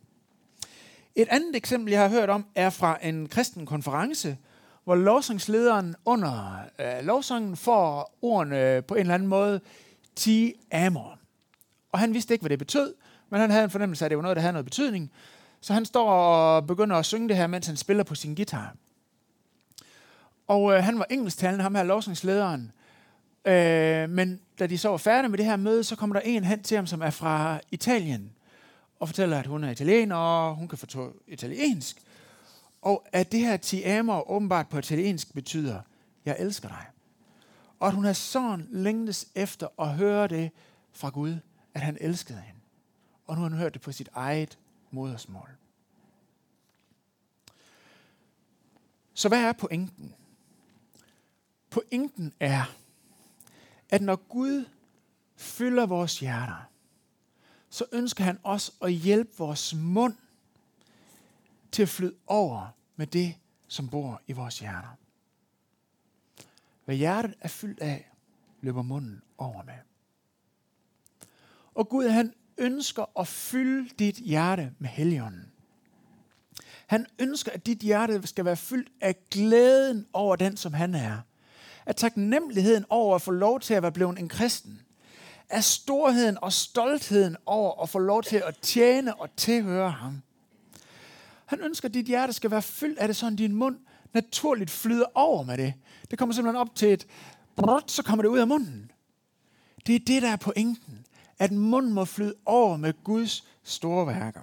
Et 1.17 1.29
andet 1.31 1.57
eksempel, 1.57 1.91
jeg 1.91 2.01
har 2.01 2.09
hørt 2.09 2.31
om, 2.31 2.47
er 2.55 2.71
fra 2.71 2.99
en 3.03 3.29
kristen 3.29 3.67
konference, 3.67 4.37
hvor 4.85 4.95
lovsangslederen 4.95 5.95
under 6.05 6.61
øh, 6.79 7.05
lovsangen 7.05 7.57
får 7.57 8.17
ordene 8.23 8.83
på 8.83 8.95
en 8.95 9.01
eller 9.01 9.15
anden 9.15 9.29
måde, 9.29 9.61
ti 10.17 10.53
amor. 10.73 11.19
Og 11.93 11.99
han 11.99 12.15
vidste 12.15 12.35
ikke, 12.35 12.43
hvad 12.43 12.51
det 12.51 12.59
betød, 12.59 12.95
men 13.31 13.41
han 13.41 13.51
havde 13.51 13.65
en 13.65 13.71
fornemmelse 13.71 14.05
af, 14.05 14.07
at 14.07 14.11
det 14.11 14.17
var 14.17 14.23
noget, 14.23 14.37
der 14.37 14.41
havde 14.41 14.53
noget 14.53 14.65
betydning. 14.65 15.13
Så 15.61 15.73
han 15.73 15.85
står 15.85 16.11
og 16.11 16.67
begynder 16.67 16.97
at 16.97 17.07
synge 17.07 17.29
det 17.29 17.37
her, 17.37 17.47
mens 17.47 17.67
han 17.67 17.77
spiller 17.77 18.05
på 18.05 18.15
sin 18.15 18.35
guitar. 18.35 18.75
Og 20.47 20.73
øh, 20.73 20.85
han 20.85 20.99
var 20.99 21.07
engelsktalende, 21.11 21.63
ham 21.63 21.75
her 21.75 21.83
lovsangslederen. 21.83 22.73
Øh, 23.45 24.11
men 24.11 24.41
da 24.59 24.67
de 24.67 24.79
så 24.79 24.89
var 24.89 24.97
færdige 24.97 25.31
med 25.31 25.39
det 25.39 25.47
her 25.47 25.57
møde, 25.57 25.85
så 25.85 25.97
kommer 25.97 26.15
der 26.15 26.21
en 26.21 26.45
hen 26.45 26.63
til 26.63 26.77
ham, 26.77 26.87
som 26.87 27.03
er 27.03 27.11
fra 27.11 27.61
Italien, 27.71 28.33
og 28.99 29.09
fortæller, 29.09 29.39
at 29.39 29.47
hun 29.47 29.65
er 29.65 29.71
italiener, 29.71 30.17
og 30.17 30.55
hun 30.55 30.69
kan 30.69 30.79
forstå 30.79 31.23
italiensk. 31.27 32.03
Og 32.83 33.07
at 33.13 33.33
det 33.33 33.41
her 33.41 33.57
ti 33.57 33.83
amor 33.83 34.31
åbenbart 34.31 34.69
på 34.69 34.79
italiensk 34.79 35.35
betyder, 35.35 35.81
jeg 36.25 36.37
elsker 36.39 36.69
dig. 36.69 36.87
Og 37.81 37.89
at 37.89 37.95
hun 37.95 38.05
har 38.05 38.13
sådan 38.13 38.69
længtes 38.71 39.29
efter 39.35 39.69
at 39.79 39.95
høre 39.95 40.29
det 40.29 40.51
fra 40.93 41.09
Gud, 41.09 41.37
at 41.75 41.81
han 41.81 41.99
elskede 42.01 42.41
hende. 42.41 42.61
Og 43.27 43.35
nu 43.35 43.41
har 43.41 43.49
hun 43.49 43.59
hørt 43.59 43.75
det 43.75 43.83
på 43.83 43.93
sit 43.93 44.09
eget 44.13 44.59
modersmål. 44.91 45.51
Så 49.15 49.29
hvad 49.29 49.45
er 49.45 49.53
pointen? 49.53 50.15
Pointen 51.71 52.33
er, 52.41 52.63
at 53.91 54.03
når 54.03 54.17
Gud 54.17 54.65
fylder 55.37 55.87
vores 55.87 56.21
hjerter, 56.21 56.69
så 57.71 57.85
ønsker 57.93 58.25
han 58.25 58.39
også 58.43 58.73
at 58.83 58.93
hjælpe 58.93 59.31
vores 59.39 59.75
mund 59.75 60.17
til 61.73 61.83
at 61.83 61.89
flyde 61.89 62.15
over 62.27 62.67
med 62.97 63.07
det, 63.07 63.35
som 63.69 63.89
bor 63.89 64.23
i 64.27 64.33
vores 64.33 64.59
hjerter. 64.59 64.97
Hvad 66.85 66.97
hjertet 66.97 67.35
er 67.41 67.49
fyldt 67.49 67.81
af, 67.81 68.11
løber 68.61 68.83
munden 68.83 69.23
over 69.39 69.63
med. 69.63 69.75
Og 71.75 71.89
Gud, 71.89 72.09
han 72.09 72.35
ønsker 72.59 73.19
at 73.21 73.29
fylde 73.29 73.89
dit 73.99 74.17
hjerte 74.17 74.73
med 74.79 74.89
heligånden. 74.89 75.53
Han 76.87 77.07
ønsker, 77.19 77.53
at 77.53 77.67
dit 77.67 77.79
hjerte 77.79 78.27
skal 78.27 78.45
være 78.45 78.57
fyldt 78.57 78.93
af 79.01 79.17
glæden 79.31 80.07
over 80.13 80.37
den, 80.37 80.57
som 80.57 80.75
han 80.75 80.95
er 80.95 81.21
At 81.87 81.97
taknemmeligheden 81.97 82.85
over 82.89 83.15
at 83.15 83.23
få 83.23 83.31
lov 83.31 83.61
til 83.61 83.75
at 83.75 83.83
være 83.83 83.93
blevet 83.93 84.19
en 84.19 84.29
kristen, 84.29 84.86
af 85.51 85.65
storheden 85.65 86.39
og 86.43 86.53
stoltheden 86.53 87.37
over 87.47 87.83
at 87.83 87.89
få 87.89 87.99
lov 87.99 88.23
til 88.23 88.43
at 88.47 88.57
tjene 88.63 89.15
og 89.15 89.37
tilhøre 89.37 89.91
ham. 89.91 90.23
Han 91.47 91.61
ønsker, 91.61 91.89
at 91.89 91.95
dit 91.95 92.07
hjerte 92.07 92.33
skal 92.33 92.51
være 92.51 92.63
fyldt 92.63 92.99
af 92.99 93.09
det, 93.09 93.17
sådan 93.17 93.37
din 93.37 93.55
mund 93.55 93.77
naturligt 94.13 94.71
flyder 94.71 95.07
over 95.15 95.43
med 95.43 95.59
det. 95.59 95.75
Det 96.11 96.19
kommer 96.19 96.35
simpelthen 96.35 96.61
op 96.61 96.75
til 96.75 96.93
et 96.93 97.07
brot, 97.57 97.91
så 97.91 98.03
kommer 98.03 98.23
det 98.23 98.29
ud 98.29 98.39
af 98.39 98.47
munden. 98.47 98.91
Det 99.87 99.95
er 99.95 100.01
det, 100.07 100.23
der 100.23 100.29
er 100.29 100.37
pointen. 100.37 101.07
At 101.39 101.53
munden 101.53 101.93
må 101.93 102.05
flyde 102.05 102.35
over 102.45 102.77
med 102.77 102.93
Guds 103.05 103.45
store 103.63 104.07
værker. 104.07 104.41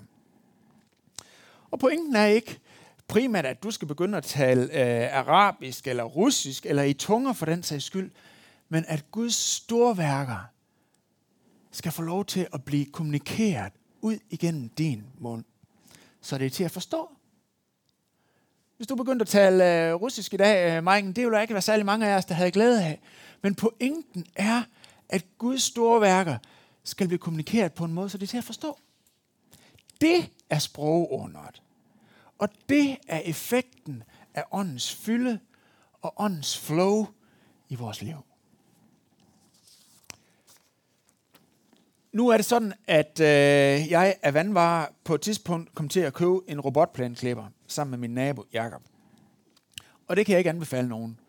Og 1.71 1.79
pointen 1.79 2.15
er 2.15 2.25
ikke, 2.25 2.59
primært, 3.07 3.45
at 3.45 3.63
du 3.63 3.71
skal 3.71 3.87
begynde 3.87 4.17
at 4.17 4.23
tale 4.23 4.63
øh, 4.63 5.17
arabisk 5.17 5.87
eller 5.87 6.03
russisk, 6.03 6.65
eller 6.65 6.83
i 6.83 6.93
tunger 6.93 7.33
for 7.33 7.45
den 7.45 7.63
sags 7.63 7.85
skyld, 7.85 8.11
men 8.69 8.85
at 8.87 9.11
Guds 9.11 9.35
store 9.35 9.97
værker 9.97 10.52
skal 11.73 11.91
få 11.91 12.01
lov 12.01 12.25
til 12.25 12.47
at 12.53 12.63
blive 12.63 12.85
kommunikeret 12.85 13.73
ud 14.01 14.17
igennem 14.29 14.69
din 14.69 15.03
mund. 15.19 15.43
Så 16.21 16.37
det 16.37 16.45
er 16.45 16.49
til 16.49 16.63
at 16.63 16.71
forstå. 16.71 17.09
Hvis 18.77 18.87
du 18.87 18.95
begyndte 18.95 19.23
at 19.23 19.27
tale 19.27 19.87
øh, 19.87 19.93
russisk 19.93 20.33
i 20.33 20.37
dag, 20.37 20.77
øh, 20.77 20.83
Maiken, 20.83 21.13
det 21.13 21.25
ville 21.25 21.41
ikke 21.41 21.53
være 21.53 21.61
særlig 21.61 21.85
mange 21.85 22.07
af 22.07 22.17
os, 22.17 22.25
der 22.25 22.35
havde 22.35 22.51
glæde 22.51 22.83
af. 22.83 23.01
Men 23.41 23.55
pointen 23.55 24.25
er, 24.35 24.63
at 25.09 25.25
Guds 25.37 25.63
store 25.63 26.01
værker 26.01 26.37
skal 26.83 27.07
blive 27.07 27.19
kommunikeret 27.19 27.73
på 27.73 27.85
en 27.85 27.93
måde, 27.93 28.09
så 28.09 28.17
det 28.17 28.23
er 28.23 28.27
til 28.27 28.37
at 28.37 28.43
forstå. 28.43 28.79
Det 30.01 30.29
er 30.49 30.59
sprogunderet. 30.59 31.61
Og 32.39 32.49
det 32.69 32.97
er 33.07 33.19
effekten 33.19 34.03
af 34.33 34.43
åndens 34.51 34.95
fylde 34.95 35.39
og 36.01 36.13
åndens 36.17 36.57
flow 36.57 37.07
i 37.69 37.75
vores 37.75 38.01
liv. 38.01 38.17
Nu 42.13 42.27
er 42.27 42.37
det 42.37 42.45
sådan, 42.45 42.73
at 42.87 43.19
øh, 43.19 43.91
jeg 43.91 44.15
af 44.21 44.33
vandvare 44.33 44.87
på 45.03 45.15
et 45.15 45.21
tidspunkt 45.21 45.75
kom 45.75 45.89
til 45.89 45.99
at 45.99 46.13
købe 46.13 46.39
en 46.47 46.61
robotplanklipper 46.61 47.43
sammen 47.67 47.91
med 47.91 47.97
min 47.97 48.15
nabo 48.15 48.43
Jakob. 48.53 48.81
Og 50.07 50.15
det 50.15 50.25
kan 50.25 50.33
jeg 50.33 50.39
ikke 50.39 50.49
anbefale 50.49 50.87
nogen. 50.89 51.19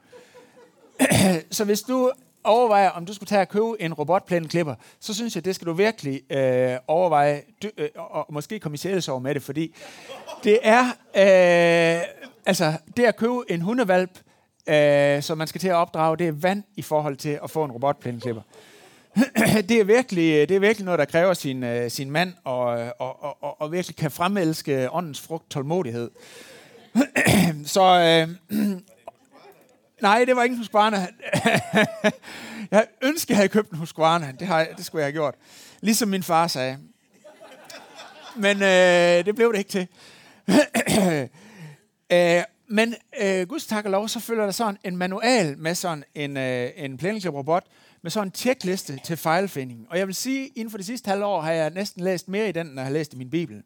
så 1.51 1.65
hvis 1.65 1.83
du 1.83 2.13
overvejer, 2.45 2.91
om 2.91 3.07
du 3.07 3.15
skulle 3.15 3.29
tage 3.29 3.41
og 3.41 3.49
købe 3.49 3.83
en 3.83 3.95
robotplanklipper, 3.95 4.75
så 5.01 5.15
synes 5.15 5.35
jeg, 5.35 5.45
det 5.45 5.55
skal 5.55 5.67
du 5.67 5.73
virkelig 5.73 6.33
øh, 6.33 6.77
overveje, 6.87 7.43
dy- 7.65 7.75
øh, 7.79 7.89
og 7.97 8.27
måske 8.31 8.61
komme 8.61 8.79
i 8.85 9.09
over 9.09 9.19
med 9.19 9.35
det, 9.35 9.43
fordi 9.43 9.75
det 10.45 10.59
er, 10.63 10.85
øh, 11.17 12.03
altså, 12.47 12.73
det 12.97 13.05
at 13.05 13.17
købe 13.17 13.43
en 13.49 13.61
hundevalp, 13.61 14.21
øh, 14.69 15.23
som 15.23 15.39
man 15.39 15.47
skal 15.47 15.61
til 15.61 15.69
at 15.69 15.75
opdrage, 15.75 16.17
det 16.17 16.29
er 16.29 16.33
vand 16.33 16.63
i 16.77 16.83
forhold 16.83 17.17
til 17.17 17.39
at 17.43 17.51
få 17.51 17.65
en 17.65 17.73
robotplanklipper. 17.73 18.43
det, 19.69 19.81
er 19.81 19.85
virkelig, 19.85 20.33
øh, 20.33 20.49
det 20.49 20.51
er 20.51 20.61
virkelig 20.61 20.85
noget, 20.85 20.99
der 20.99 21.05
kræver 21.05 21.35
sin, 21.35 21.63
øh, 21.63 21.91
sin 21.91 22.11
mand, 22.11 22.33
og, 22.45 22.65
og, 22.99 23.43
og, 23.43 23.61
og 23.61 23.73
virkelig 23.73 23.97
kan 23.97 24.11
fremelske 24.11 24.91
åndens 24.93 25.21
frugt 25.21 25.51
tålmodighed. 25.51 26.11
så 27.75 27.83
øh, 28.51 28.59
nej, 30.03 30.25
det 30.25 30.37
var 30.37 30.43
ikke 30.43 30.53
en 30.53 30.59
Husqvarna. 30.59 31.07
jeg 32.71 32.87
ønsker, 33.03 33.35
jeg 33.35 33.37
havde 33.37 33.49
købt 33.49 33.71
en 33.71 33.79
Husqvarna. 33.79 34.33
Det, 34.39 34.47
har, 34.47 34.67
det 34.77 34.85
skulle 34.85 35.01
jeg 35.01 35.07
have 35.07 35.13
gjort. 35.13 35.35
Ligesom 35.81 36.09
min 36.09 36.23
far 36.23 36.47
sagde. 36.47 36.79
Men 38.37 38.63
øh, 38.63 39.27
det 39.27 39.35
blev 39.35 39.53
det 39.53 39.59
ikke 39.59 39.71
til. 39.71 39.89
øh, 42.13 42.43
men 42.69 42.95
øh, 43.21 43.49
guds 43.49 43.67
tak 43.67 43.85
og 43.85 43.91
lov, 43.91 44.09
så 44.09 44.21
følger 44.21 44.45
der 44.45 44.51
sådan 44.51 44.79
en 44.85 44.97
manual 44.97 45.59
med 45.59 45.75
sådan 45.75 46.05
en, 46.15 46.37
øh, 46.37 46.71
en 46.77 47.01
robot, 47.29 47.65
med 48.05 48.11
sådan 48.11 48.29
en 48.29 48.33
tjekliste 48.33 49.01
til 49.05 49.17
fejlfinding. 49.17 49.87
Og 49.91 49.99
jeg 49.99 50.07
vil 50.07 50.15
sige, 50.15 50.47
inden 50.47 50.71
for 50.71 50.79
de 50.79 50.85
sidste 50.85 51.09
halve 51.09 51.25
år 51.25 51.41
har 51.41 51.53
jeg 51.53 51.71
næsten 51.71 52.05
læst 52.05 52.29
mere 52.29 52.49
i 52.49 52.53
den, 52.53 52.67
end 52.67 52.77
jeg 52.77 52.85
har 52.85 52.93
læst 52.93 53.15
i 53.15 53.17
min 53.17 53.31
bibel. 53.31 53.63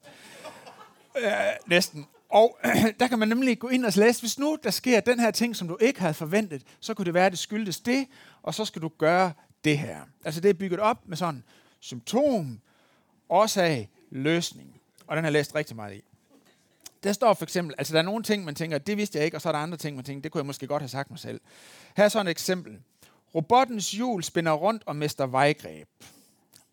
Øh, 1.17 1.33
næsten. 1.67 2.07
Og 2.29 2.59
der 3.01 3.09
kan 3.09 3.19
man 3.19 3.29
nemlig 3.29 3.59
gå 3.59 3.69
ind 3.69 3.85
og 3.85 3.93
læse, 3.97 4.21
hvis 4.21 4.39
nu 4.39 4.59
der 4.63 4.71
sker 4.71 5.01
den 5.01 5.21
her 5.21 5.31
ting, 5.31 5.57
som 5.57 5.69
du 5.69 5.77
ikke 5.81 6.01
havde 6.01 6.15
forventet, 6.15 6.63
så 6.81 6.95
kunne 6.95 7.05
det 7.05 7.15
være, 7.15 7.27
at 7.27 7.33
det 7.33 7.39
skyldes 7.39 7.81
det, 7.81 8.07
og 8.43 8.55
så 8.55 8.65
skal 8.65 8.83
du 8.83 8.91
gøre 8.99 9.33
det 9.65 9.79
her. 9.79 10.01
Altså 10.25 10.41
det 10.41 10.49
er 10.49 10.55
bygget 10.55 10.81
op 10.81 11.09
med 11.09 11.17
sådan 11.17 11.45
symptom, 11.81 12.61
årsag, 13.29 13.91
løsning. 14.11 14.81
Og 15.07 15.17
den 15.17 15.25
har 15.25 15.29
jeg 15.29 15.33
læst 15.33 15.55
rigtig 15.55 15.77
meget 15.77 15.97
i. 15.97 16.03
Der 17.03 17.13
står 17.13 17.35
for 17.35 17.45
eksempel, 17.45 17.75
altså 17.79 17.93
der 17.93 17.99
er 17.99 18.05
nogle 18.05 18.23
ting, 18.23 18.45
man 18.45 18.55
tænker, 18.55 18.79
det 18.79 18.97
vidste 18.97 19.19
jeg 19.19 19.25
ikke, 19.25 19.37
og 19.37 19.41
så 19.41 19.49
er 19.49 19.53
der 19.53 19.59
andre 19.59 19.77
ting, 19.77 19.97
man 19.97 20.05
tænker, 20.05 20.23
det 20.23 20.33
kunne 20.33 20.41
jeg 20.41 20.47
måske 20.47 20.67
godt 20.67 20.83
have 20.83 20.89
sagt 20.89 21.11
mig 21.11 21.19
selv. 21.19 21.41
Her 21.97 22.05
er 22.05 22.09
sådan 22.09 22.27
et 22.27 22.31
eksempel. 22.31 22.79
Robottens 23.35 23.91
hjul 23.91 24.23
spænder 24.23 24.53
rundt 24.53 24.83
og 24.87 24.97
mister 24.97 25.27
vejgreb. 25.27 25.89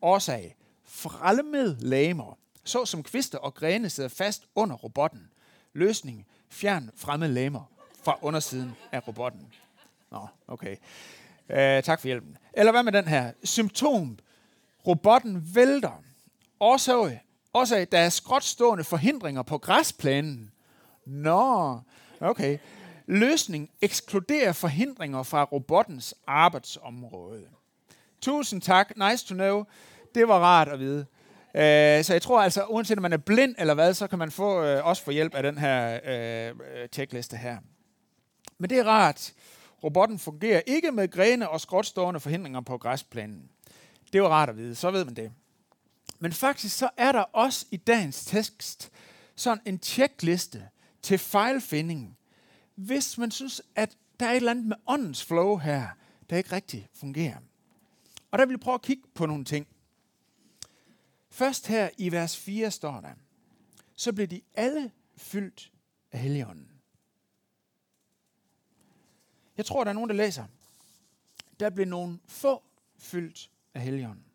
Årsag. 0.01 0.55
Frælmed 0.83 1.75
lamer, 1.79 2.37
så 2.63 2.85
som 2.85 3.03
kvister 3.03 3.37
og 3.37 3.53
grene 3.53 3.89
sidder 3.89 4.09
fast 4.09 4.43
under 4.55 4.75
robotten. 4.75 5.29
Løsning. 5.73 6.27
Fjern 6.49 6.91
fremmede 6.95 7.33
lamer 7.33 7.71
fra 8.03 8.17
undersiden 8.21 8.71
af 8.91 9.07
robotten. 9.07 9.47
Nå, 10.11 10.27
okay. 10.47 10.75
Øh, 11.49 11.83
tak 11.83 12.01
for 12.01 12.07
hjælpen. 12.07 12.37
Eller 12.53 12.71
hvad 12.71 12.83
med 12.83 12.91
den 12.91 13.07
her? 13.07 13.31
Symptom. 13.43 14.17
Robotten 14.87 15.55
vælter. 15.55 16.03
Årsag. 16.59 17.21
Årsag, 17.53 17.87
der 17.91 17.99
er 17.99 18.09
skråtstående 18.09 18.83
forhindringer 18.83 19.41
på 19.41 19.57
græsplænen. 19.57 20.51
Nå, 21.05 21.79
okay. 22.19 22.57
Løsning 23.07 23.69
ekskluderer 23.81 24.51
forhindringer 24.51 25.23
fra 25.23 25.43
robottens 25.43 26.15
arbejdsområde. 26.27 27.47
Tusind 28.21 28.61
tak. 28.61 28.97
Nice 28.97 29.27
to 29.27 29.33
know. 29.33 29.63
Det 30.15 30.27
var 30.27 30.39
rart 30.39 30.67
at 30.67 30.79
vide. 30.79 31.05
Uh, 31.53 32.05
så 32.05 32.07
jeg 32.09 32.21
tror 32.21 32.41
altså, 32.41 32.65
uanset 32.65 32.97
om 32.97 33.01
man 33.01 33.13
er 33.13 33.17
blind 33.17 33.55
eller 33.57 33.73
hvad, 33.73 33.93
så 33.93 34.07
kan 34.07 34.19
man 34.19 34.31
få, 34.31 34.77
uh, 34.77 34.85
også 34.85 35.03
få 35.03 35.11
hjælp 35.11 35.35
af 35.35 35.43
den 35.43 35.57
her 35.57 35.99
øh, 36.05 36.55
uh, 36.55 36.89
checkliste 36.91 37.37
her. 37.37 37.57
Men 38.57 38.69
det 38.69 38.79
er 38.79 38.83
rart. 38.83 39.33
Robotten 39.83 40.19
fungerer 40.19 40.61
ikke 40.67 40.91
med 40.91 41.11
grene 41.11 41.49
og 41.49 41.61
skråtstående 41.61 42.19
forhindringer 42.19 42.61
på 42.61 42.77
græsplænen. 42.77 43.49
Det 44.13 44.21
var 44.21 44.29
rart 44.29 44.49
at 44.49 44.57
vide, 44.57 44.75
så 44.75 44.91
ved 44.91 45.05
man 45.05 45.13
det. 45.13 45.31
Men 46.19 46.33
faktisk 46.33 46.77
så 46.77 46.89
er 46.97 47.11
der 47.11 47.21
også 47.21 47.65
i 47.71 47.77
dagens 47.77 48.25
tekst 48.25 48.91
sådan 49.35 49.61
en 49.65 49.79
checkliste 49.83 50.67
til 51.01 51.17
fejlfinding, 51.17 52.17
hvis 52.75 53.17
man 53.17 53.31
synes, 53.31 53.61
at 53.75 53.97
der 54.19 54.25
er 54.25 54.31
et 54.31 54.35
eller 54.35 54.51
andet 54.51 54.65
med 54.65 54.77
åndens 54.87 55.25
flow 55.25 55.57
her, 55.57 55.89
der 56.29 56.37
ikke 56.37 56.51
rigtig 56.51 56.89
fungerer. 56.93 57.37
Og 58.31 58.39
der 58.39 58.45
vil 58.45 58.53
jeg 58.53 58.59
prøve 58.59 58.75
at 58.75 58.81
kigge 58.81 59.03
på 59.13 59.25
nogle 59.25 59.45
ting. 59.45 59.67
Først 61.29 61.67
her 61.67 61.89
i 61.97 62.11
vers 62.11 62.37
4 62.37 62.71
står 62.71 63.01
der, 63.01 63.13
så 63.95 64.13
blev 64.13 64.27
de 64.27 64.41
alle 64.53 64.91
fyldt 65.17 65.71
af 66.11 66.19
Helligånden. 66.19 66.71
Jeg 69.57 69.65
tror, 69.65 69.83
der 69.83 69.89
er 69.89 69.93
nogen, 69.93 70.09
der 70.09 70.15
læser. 70.15 70.45
Der 71.59 71.69
blev 71.69 71.87
nogle 71.87 72.19
få 72.27 72.63
fyldt 72.97 73.51
af 73.73 73.81
Helligånden. 73.81 74.25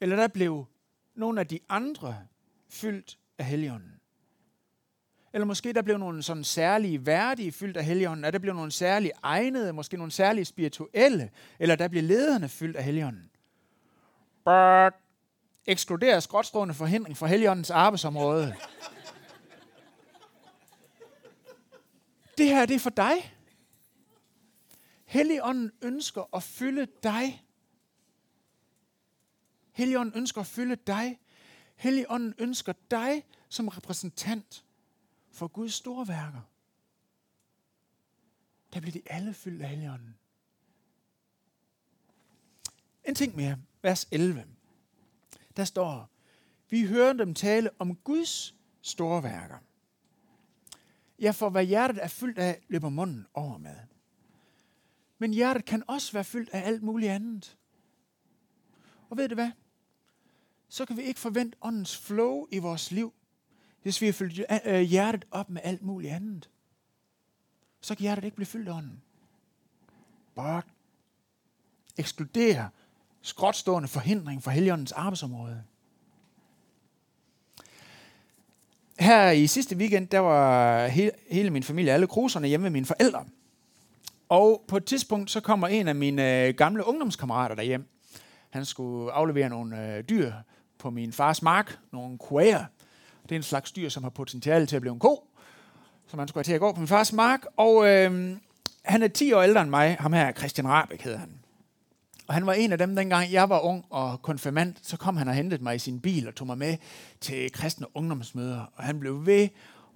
Eller 0.00 0.16
der 0.16 0.28
blev 0.28 0.66
nogle 1.14 1.40
af 1.40 1.46
de 1.46 1.60
andre 1.68 2.26
fyldt 2.68 3.18
af 3.38 3.44
Helligånden. 3.44 3.99
Eller 5.32 5.44
måske 5.46 5.72
der 5.72 5.82
blev 5.82 5.98
nogle 5.98 6.22
sådan 6.22 6.44
særlige 6.44 7.06
værdige 7.06 7.52
fyldt 7.52 7.76
af 7.76 7.84
Helligånden, 7.84 8.24
eller 8.24 8.30
der 8.30 8.38
blev 8.38 8.54
nogle 8.54 8.72
særlige 8.72 9.12
egnede, 9.22 9.72
måske 9.72 9.96
nogle 9.96 10.12
særlige 10.12 10.44
spirituelle, 10.44 11.30
eller 11.58 11.76
der 11.76 11.88
blev 11.88 12.02
lederne 12.02 12.48
fyldt 12.48 12.76
af 12.76 12.84
Helligånden. 12.84 13.30
But 14.44 14.94
ekskluderer 15.66 16.20
skråtstrående 16.20 16.74
forhindring 16.74 17.16
for 17.16 17.26
Helligåndens 17.26 17.70
arbejdsområde. 17.70 18.54
Det 22.38 22.48
her, 22.48 22.66
det 22.66 22.74
er 22.74 22.78
for 22.78 22.90
dig. 22.90 23.34
Helligånden 25.04 25.72
ønsker 25.82 26.36
at 26.36 26.42
fylde 26.42 26.86
dig. 27.02 27.44
Helligånden 29.72 30.14
ønsker 30.16 30.40
at 30.40 30.46
fylde 30.46 30.76
dig. 30.76 31.20
Helligånden 31.76 32.34
ønsker 32.38 32.72
dig 32.90 33.24
som 33.48 33.68
repræsentant 33.68 34.64
for 35.40 35.48
Guds 35.48 35.74
store 35.74 36.08
værker. 36.08 36.40
Der 38.72 38.80
bliver 38.80 38.92
de 38.92 39.02
alle 39.06 39.34
fyldt 39.34 39.62
af 39.62 39.68
Helligånden. 39.68 40.18
En 43.04 43.14
ting 43.14 43.36
mere. 43.36 43.58
Vers 43.82 44.08
11. 44.10 44.46
Der 45.56 45.64
står, 45.64 46.10
vi 46.70 46.86
hører 46.86 47.12
dem 47.12 47.34
tale 47.34 47.70
om 47.78 47.96
Guds 47.96 48.54
store 48.82 49.22
værker. 49.22 49.58
Ja, 51.18 51.30
for 51.30 51.50
hvad 51.50 51.64
hjertet 51.64 52.04
er 52.04 52.08
fyldt 52.08 52.38
af, 52.38 52.62
løber 52.68 52.88
munden 52.88 53.26
over 53.34 53.58
med. 53.58 53.76
Men 55.18 55.34
hjertet 55.34 55.64
kan 55.64 55.82
også 55.88 56.12
være 56.12 56.24
fyldt 56.24 56.50
af 56.50 56.66
alt 56.66 56.82
muligt 56.82 57.12
andet. 57.12 57.58
Og 59.10 59.16
ved 59.16 59.28
du 59.28 59.34
hvad? 59.34 59.50
Så 60.68 60.86
kan 60.86 60.96
vi 60.96 61.02
ikke 61.02 61.20
forvente 61.20 61.58
åndens 61.60 61.96
flow 61.98 62.46
i 62.50 62.58
vores 62.58 62.90
liv, 62.90 63.14
hvis 63.82 64.00
vi 64.00 64.06
har 64.06 64.12
fyldt 64.12 64.40
øh, 64.66 64.80
hjertet 64.80 65.24
op 65.30 65.50
med 65.50 65.60
alt 65.64 65.82
muligt 65.82 66.12
andet. 66.12 66.50
Så 67.80 67.94
kan 67.94 68.02
hjertet 68.02 68.24
ikke 68.24 68.36
blive 68.36 68.46
fyldt 68.46 68.68
af 68.68 68.72
ånden. 68.72 69.02
Bare 70.34 70.62
ekskludere 71.96 72.68
skråtstående 73.22 73.88
forhindring 73.88 74.42
for 74.42 74.50
heligåndens 74.50 74.92
arbejdsområde. 74.92 75.62
Her 78.98 79.30
i 79.30 79.46
sidste 79.46 79.76
weekend, 79.76 80.08
der 80.08 80.18
var 80.18 80.86
hele, 80.86 81.10
hele 81.30 81.50
min 81.50 81.62
familie, 81.62 81.92
alle 81.92 82.06
kruserne 82.06 82.48
hjemme 82.48 82.62
med 82.62 82.70
mine 82.70 82.86
forældre. 82.86 83.24
Og 84.28 84.64
på 84.68 84.76
et 84.76 84.84
tidspunkt, 84.84 85.30
så 85.30 85.40
kommer 85.40 85.68
en 85.68 85.88
af 85.88 85.94
mine 85.94 86.46
øh, 86.46 86.54
gamle 86.54 86.86
ungdomskammerater 86.86 87.54
derhjem. 87.54 87.88
Han 88.50 88.64
skulle 88.64 89.12
aflevere 89.12 89.48
nogle 89.48 89.96
øh, 89.96 90.04
dyr 90.08 90.32
på 90.78 90.90
min 90.90 91.12
fars 91.12 91.42
mark, 91.42 91.78
nogle 91.92 92.18
kuager. 92.18 92.64
Det 93.30 93.36
er 93.36 93.38
en 93.38 93.42
slags 93.42 93.72
dyr, 93.72 93.88
som 93.88 94.02
har 94.02 94.10
potentiale 94.10 94.66
til 94.66 94.76
at 94.76 94.82
blive 94.82 94.92
en 94.92 94.98
ko. 94.98 95.28
som 96.06 96.18
han 96.18 96.28
skulle 96.28 96.38
have 96.38 96.44
til 96.44 96.52
at 96.52 96.60
gå 96.60 96.72
på 96.72 96.80
min 96.80 96.88
fars 96.88 97.12
mark. 97.12 97.46
Og 97.56 97.88
øh, 97.88 98.36
han 98.82 99.02
er 99.02 99.08
10 99.08 99.32
år 99.32 99.42
ældre 99.42 99.62
end 99.62 99.70
mig. 99.70 99.96
Ham 100.00 100.12
her, 100.12 100.32
Christian 100.32 100.68
Rabeck 100.68 101.02
hedder 101.02 101.18
han. 101.18 101.32
Og 102.26 102.34
han 102.34 102.46
var 102.46 102.52
en 102.52 102.72
af 102.72 102.78
dem, 102.78 102.96
dengang 102.96 103.32
jeg 103.32 103.48
var 103.48 103.60
ung 103.60 103.84
og 103.90 104.22
konfirmand, 104.22 104.74
så 104.82 104.96
kom 104.96 105.16
han 105.16 105.28
og 105.28 105.34
hentede 105.34 105.62
mig 105.62 105.74
i 105.74 105.78
sin 105.78 106.00
bil 106.00 106.28
og 106.28 106.34
tog 106.34 106.46
mig 106.46 106.58
med 106.58 106.76
til 107.20 107.52
kristne 107.52 107.96
ungdomsmøder. 107.96 108.72
Og 108.76 108.84
han 108.84 109.00
blev 109.00 109.26
ved 109.26 109.48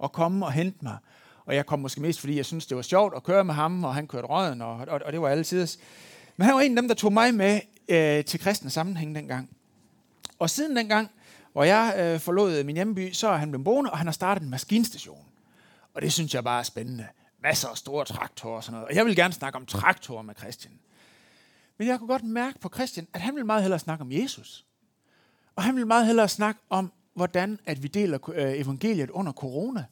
at 0.03 0.11
komme 0.11 0.45
og 0.45 0.51
hente 0.51 0.77
mig. 0.81 0.97
Og 1.45 1.55
jeg 1.55 1.65
kom 1.65 1.79
måske 1.79 2.01
mest, 2.01 2.19
fordi 2.19 2.37
jeg 2.37 2.45
synes 2.45 2.65
det 2.65 2.77
var 2.77 2.83
sjovt 2.83 3.13
at 3.15 3.23
køre 3.23 3.43
med 3.43 3.53
ham, 3.53 3.83
og 3.83 3.95
han 3.95 4.07
kørte 4.07 4.27
røden, 4.27 4.61
og, 4.61 4.75
og, 4.75 5.01
og 5.05 5.13
det 5.13 5.21
var 5.21 5.27
altid. 5.27 5.67
Men 6.37 6.45
han 6.45 6.55
var 6.55 6.61
en 6.61 6.77
af 6.77 6.81
dem, 6.81 6.87
der 6.87 6.95
tog 6.95 7.13
mig 7.13 7.33
med 7.33 7.59
øh, 7.87 8.25
til 8.25 8.39
kristne 8.39 8.69
sammenhæng 8.69 9.15
dengang. 9.15 9.49
Og 10.39 10.49
siden 10.49 10.77
dengang, 10.77 11.09
hvor 11.55 11.63
jeg 11.63 11.95
øh, 11.97 12.19
forlod 12.19 12.63
min 12.63 12.75
hjemby, 12.75 13.11
så 13.11 13.27
er 13.27 13.37
han 13.37 13.51
blevet 13.51 13.63
boende, 13.63 13.91
og 13.91 13.97
han 13.97 14.07
har 14.07 14.11
startet 14.11 14.43
en 14.43 14.49
maskinstation. 14.49 15.25
Og 15.93 16.01
det 16.01 16.13
synes 16.13 16.33
jeg 16.33 16.43
bare 16.43 16.59
er 16.59 16.63
spændende. 16.63 17.07
Masser 17.43 17.67
af 17.69 17.77
store 17.77 18.05
traktorer 18.05 18.55
og 18.55 18.63
sådan 18.63 18.73
noget. 18.73 18.87
Og 18.87 18.95
jeg 18.95 19.05
vil 19.05 19.15
gerne 19.15 19.33
snakke 19.33 19.57
om 19.57 19.65
traktorer 19.65 20.21
med 20.21 20.35
Christian. 20.35 20.73
Men 21.77 21.87
jeg 21.87 21.99
kunne 21.99 22.07
godt 22.07 22.23
mærke 22.23 22.59
på 22.59 22.69
Christian, 22.73 23.07
at 23.13 23.21
han 23.21 23.35
vil 23.35 23.45
meget 23.45 23.61
hellere 23.61 23.79
snakke 23.79 24.01
om 24.01 24.11
Jesus. 24.11 24.65
Og 25.55 25.63
han 25.63 25.75
vil 25.75 25.87
meget 25.87 26.05
hellere 26.05 26.29
snakke 26.29 26.61
om, 26.69 26.91
hvordan 27.13 27.59
at 27.65 27.83
vi 27.83 27.87
deler 27.87 28.29
øh, 28.29 28.59
evangeliet 28.59 29.09
under 29.09 29.31
corona. 29.31 29.85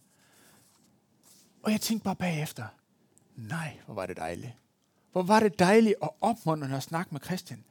Og 1.63 1.71
jeg 1.71 1.81
tænkte 1.81 2.03
bare 2.03 2.15
bagefter, 2.15 2.65
nej, 3.35 3.77
hvor 3.85 3.93
var 3.93 4.05
det 4.05 4.17
dejligt. 4.17 4.53
Hvor 5.11 5.21
var 5.21 5.39
det 5.39 5.59
dejligt 5.59 5.95
og 6.01 6.15
opmuntrende 6.21 6.77
at 6.77 6.83
snakke 6.83 7.09
med 7.11 7.21
Christian. 7.21 7.63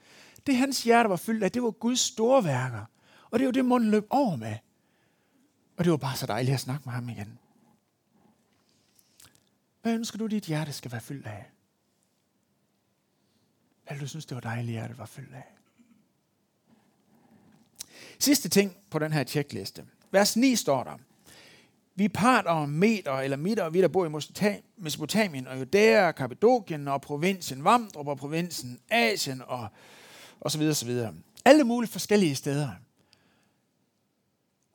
Det 0.47 0.57
hans 0.57 0.83
hjerte 0.83 1.09
var 1.09 1.17
fyldt 1.17 1.45
af, 1.45 1.53
det 1.53 1.63
var 1.63 1.71
Guds 1.71 2.01
store 2.01 2.45
værker. 2.45 2.85
Og 3.33 3.39
det 3.39 3.47
var 3.47 3.53
det, 3.53 3.65
munden 3.65 3.91
løb 3.91 4.07
over 4.11 4.37
med. 4.37 4.57
Og 5.77 5.85
det 5.85 5.91
var 5.91 5.97
bare 5.97 6.17
så 6.17 6.27
dejligt 6.27 6.55
at 6.55 6.61
snakke 6.61 6.83
med 6.85 6.93
ham 6.93 7.09
igen. 7.09 7.39
Hvad 9.83 9.95
ønsker 9.95 10.19
du, 10.19 10.27
dit 10.27 10.45
hjerte 10.45 10.73
skal 10.73 10.93
være 10.93 11.01
fyldt 11.01 11.27
af? 11.27 11.45
Hvad 13.87 13.99
du 13.99 14.07
synes, 14.07 14.27
det 14.27 14.35
var 14.35 14.41
dejligt, 14.41 14.81
at 14.81 14.91
det 14.91 14.99
var 14.99 15.07
fyldt 15.07 15.35
af? 15.35 15.45
Sidste 18.19 18.49
ting 18.49 18.77
på 18.91 18.99
den 18.99 19.12
her 19.12 19.25
tjekliste. 19.25 19.85
Vers 20.11 20.37
9 20.37 20.57
står 20.57 20.85
der. 20.85 20.99
Vi 21.95 22.09
parter, 22.09 22.67
meter 22.67 23.12
eller 23.12 23.37
mitter, 23.37 23.71
vi 23.71 23.81
der 23.81 23.89
bor 23.89 24.07
i 24.07 24.61
Mesopotamien 24.77 25.47
og 25.47 25.59
Judæa, 25.59 26.12
Kappadokien 26.12 26.89
og 26.89 27.01
provinsen 27.01 27.65
Vamdrup 27.65 28.09
og 28.09 28.19
provinsen 28.19 28.81
Asien 28.91 29.43
og, 29.47 29.69
og 30.41 30.51
så 30.51 30.59
videre, 30.59 30.75
så 30.75 30.87
videre. 30.87 31.15
Alle 31.45 31.65
mulige 31.65 31.91
forskellige 31.91 32.35
steder. 32.35 32.71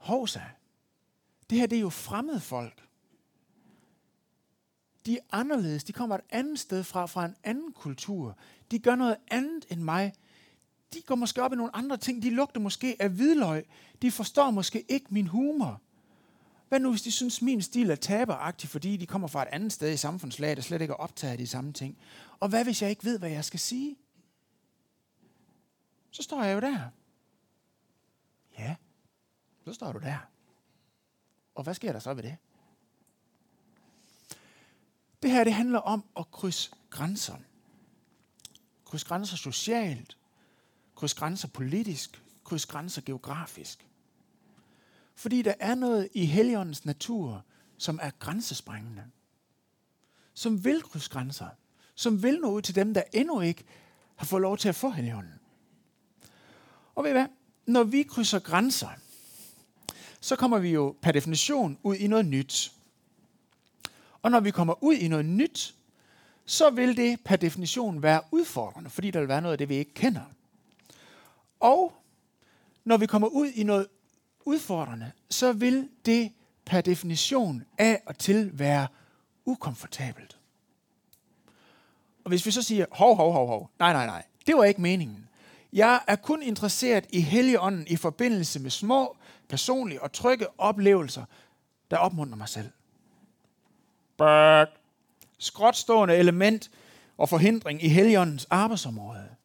Hovsa. 0.07 0.41
Det 1.49 1.57
her 1.57 1.67
det 1.67 1.75
er 1.75 1.81
jo 1.81 1.89
fremmede 1.89 2.39
folk. 2.39 2.87
De 5.05 5.17
er 5.17 5.21
anderledes. 5.31 5.83
De 5.83 5.93
kommer 5.93 6.15
et 6.15 6.21
andet 6.29 6.59
sted 6.59 6.83
fra, 6.83 7.05
fra 7.05 7.25
en 7.25 7.35
anden 7.43 7.71
kultur. 7.73 8.37
De 8.71 8.79
gør 8.79 8.95
noget 8.95 9.17
andet 9.27 9.65
end 9.69 9.81
mig. 9.81 10.13
De 10.93 11.01
går 11.01 11.15
måske 11.15 11.43
op 11.43 11.53
i 11.53 11.55
nogle 11.55 11.75
andre 11.75 11.97
ting. 11.97 12.23
De 12.23 12.29
lugter 12.29 12.59
måske 12.59 12.95
af 12.99 13.09
hvidløg. 13.09 13.65
De 14.01 14.11
forstår 14.11 14.51
måske 14.51 14.85
ikke 14.89 15.05
min 15.09 15.27
humor. 15.27 15.81
Hvad 16.69 16.79
nu, 16.79 16.89
hvis 16.89 17.01
de 17.01 17.11
synes, 17.11 17.41
min 17.41 17.61
stil 17.61 17.89
er 17.89 17.95
taberagtig, 17.95 18.69
fordi 18.69 18.97
de 18.97 19.05
kommer 19.05 19.27
fra 19.27 19.41
et 19.41 19.47
andet 19.51 19.71
sted 19.71 19.93
i 19.93 19.97
samfundslaget, 19.97 20.57
der 20.57 20.63
slet 20.63 20.81
ikke 20.81 20.91
er 20.91 20.95
optaget 20.95 21.31
af 21.31 21.37
de 21.37 21.47
samme 21.47 21.73
ting? 21.73 21.97
Og 22.39 22.49
hvad 22.49 22.63
hvis 22.63 22.81
jeg 22.81 22.89
ikke 22.89 23.05
ved, 23.05 23.19
hvad 23.19 23.29
jeg 23.29 23.45
skal 23.45 23.59
sige? 23.59 23.95
Så 26.11 26.23
står 26.23 26.43
jeg 26.43 26.55
jo 26.55 26.59
der. 26.59 26.89
Så 29.67 29.73
står 29.73 29.91
du 29.91 29.99
der. 29.99 30.17
Og 31.55 31.63
hvad 31.63 31.73
sker 31.73 31.91
der 31.91 31.99
så 31.99 32.13
ved 32.13 32.23
det? 32.23 32.37
Det 35.23 35.31
her 35.31 35.43
det 35.43 35.53
handler 35.53 35.79
om 35.79 36.05
at 36.17 36.31
krydse 36.31 36.71
grænser. 36.89 37.35
Krydse 38.85 39.07
grænser 39.07 39.37
socialt, 39.37 40.17
krydse 40.95 41.15
grænser 41.15 41.47
politisk, 41.47 42.23
krydse 42.43 42.67
grænser 42.67 43.01
geografisk. 43.01 43.87
Fordi 45.15 45.41
der 45.41 45.53
er 45.59 45.75
noget 45.75 46.09
i 46.13 46.25
heligåndens 46.25 46.85
natur, 46.85 47.45
som 47.77 47.99
er 48.01 48.11
grænsesprængende. 48.19 49.03
Som 50.33 50.65
vil 50.65 50.81
krydse 50.83 51.09
grænser. 51.09 51.49
Som 51.95 52.23
vil 52.23 52.39
nå 52.39 52.51
ud 52.51 52.61
til 52.61 52.75
dem, 52.75 52.93
der 52.93 53.03
endnu 53.13 53.41
ikke 53.41 53.63
har 54.15 54.25
fået 54.25 54.41
lov 54.41 54.57
til 54.57 54.69
at 54.69 54.75
få 54.75 54.89
heligånden. 54.89 55.39
Og 56.95 57.03
ved 57.03 57.11
I 57.11 57.13
hvad? 57.13 57.27
Når 57.65 57.83
vi 57.83 58.03
krydser 58.03 58.39
grænser, 58.39 58.89
så 60.21 60.35
kommer 60.35 60.59
vi 60.59 60.69
jo 60.69 60.95
per 61.01 61.11
definition 61.11 61.77
ud 61.83 61.95
i 61.95 62.07
noget 62.07 62.25
nyt. 62.25 62.71
Og 64.21 64.31
når 64.31 64.39
vi 64.39 64.51
kommer 64.51 64.83
ud 64.83 64.95
i 64.95 65.07
noget 65.07 65.25
nyt, 65.25 65.75
så 66.45 66.69
vil 66.69 66.97
det 66.97 67.19
per 67.25 67.35
definition 67.35 68.01
være 68.01 68.21
udfordrende, 68.31 68.89
fordi 68.89 69.11
der 69.11 69.19
vil 69.19 69.29
være 69.29 69.41
noget 69.41 69.51
af 69.51 69.57
det, 69.57 69.69
vi 69.69 69.75
ikke 69.75 69.93
kender. 69.93 70.21
Og 71.59 71.93
når 72.85 72.97
vi 72.97 73.05
kommer 73.05 73.27
ud 73.27 73.47
i 73.47 73.63
noget 73.63 73.87
udfordrende, 74.45 75.11
så 75.29 75.53
vil 75.53 75.89
det 76.05 76.31
per 76.65 76.81
definition 76.81 77.63
af 77.77 78.01
og 78.05 78.17
til 78.17 78.59
være 78.59 78.87
ukomfortabelt. 79.45 80.37
Og 82.23 82.29
hvis 82.29 82.45
vi 82.45 82.51
så 82.51 82.61
siger, 82.61 82.85
hov, 82.91 83.15
hov, 83.15 83.31
hov, 83.31 83.47
hov, 83.47 83.69
nej, 83.79 83.93
nej, 83.93 84.05
nej, 84.05 84.23
det 84.47 84.57
var 84.57 84.63
ikke 84.63 84.81
meningen. 84.81 85.29
Jeg 85.73 86.01
er 86.07 86.15
kun 86.15 86.43
interesseret 86.43 87.05
i 87.09 87.21
Helligånden 87.21 87.87
i 87.87 87.95
forbindelse 87.95 88.59
med 88.59 88.71
små, 88.71 89.17
personlige 89.49 90.01
og 90.01 90.11
trygge 90.11 90.59
oplevelser, 90.59 91.25
der 91.91 91.97
opmuntrer 91.97 92.37
mig 92.37 92.49
selv. 92.49 92.69
Bøk. 94.17 94.67
Skråtstående 95.39 96.15
element 96.15 96.71
og 97.17 97.29
forhindring 97.29 97.83
i 97.83 97.87
Helligåndens 97.87 98.47
arbejdsområde. 98.49 99.35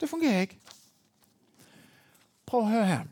Det 0.00 0.10
fungerer 0.10 0.40
ikke. 0.40 0.60
Prøv 2.46 2.60
at 2.60 2.68
høre 2.68 2.86
her. 2.86 3.04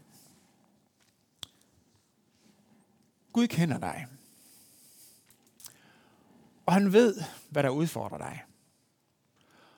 Gud 3.33 3.47
kender 3.47 3.79
dig. 3.79 4.07
Og 6.67 6.73
han 6.73 6.93
ved, 6.93 7.23
hvad 7.51 7.63
der 7.63 7.69
udfordrer 7.69 8.19
dig. 8.19 8.45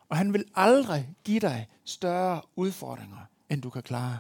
Og 0.09 0.17
han 0.17 0.33
vil 0.33 0.45
aldrig 0.55 1.15
give 1.25 1.41
dig 1.41 1.69
større 1.85 2.43
udfordringer, 2.57 3.27
end 3.51 3.63
du 3.63 3.71
kan 3.71 3.83
klare. 3.83 4.19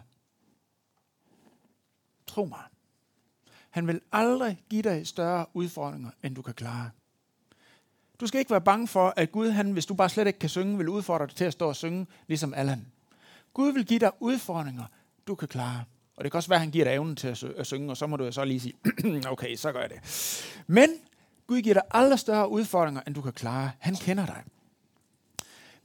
Tro 2.26 2.44
mig. 2.44 2.62
Han 3.70 3.86
vil 3.86 4.00
aldrig 4.12 4.62
give 4.70 4.82
dig 4.82 5.06
større 5.06 5.46
udfordringer, 5.54 6.10
end 6.22 6.34
du 6.34 6.42
kan 6.42 6.54
klare. 6.54 6.90
Du 8.20 8.26
skal 8.26 8.38
ikke 8.38 8.50
være 8.50 8.60
bange 8.60 8.88
for, 8.88 9.14
at 9.16 9.32
Gud, 9.32 9.50
han, 9.50 9.72
hvis 9.72 9.86
du 9.86 9.94
bare 9.94 10.08
slet 10.08 10.26
ikke 10.26 10.38
kan 10.38 10.48
synge, 10.48 10.78
vil 10.78 10.88
udfordre 10.88 11.26
dig 11.26 11.34
til 11.34 11.44
at 11.44 11.52
stå 11.52 11.68
og 11.68 11.76
synge, 11.76 12.06
ligesom 12.26 12.54
Allan. 12.54 12.86
Gud 13.54 13.72
vil 13.72 13.86
give 13.86 13.98
dig 13.98 14.10
udfordringer, 14.20 14.84
du 15.26 15.34
kan 15.34 15.48
klare. 15.48 15.84
Og 16.16 16.24
det 16.24 16.32
kan 16.32 16.38
også 16.38 16.48
være, 16.48 16.56
at 16.56 16.60
han 16.60 16.70
giver 16.70 16.84
dig 16.84 16.94
evnen 16.94 17.16
til 17.16 17.28
at 17.56 17.66
synge, 17.66 17.90
og 17.90 17.96
så 17.96 18.06
må 18.06 18.16
du 18.16 18.32
så 18.32 18.44
lige 18.44 18.60
sige, 18.60 18.74
okay, 19.32 19.56
så 19.56 19.72
gør 19.72 19.80
jeg 19.80 19.90
det. 19.90 20.00
Men 20.66 20.88
Gud 21.46 21.60
giver 21.60 21.74
dig 21.74 21.82
aldrig 21.90 22.18
større 22.18 22.48
udfordringer, 22.48 23.00
end 23.06 23.14
du 23.14 23.22
kan 23.22 23.32
klare. 23.32 23.70
Han 23.78 23.94
kender 23.94 24.26
dig. 24.26 24.42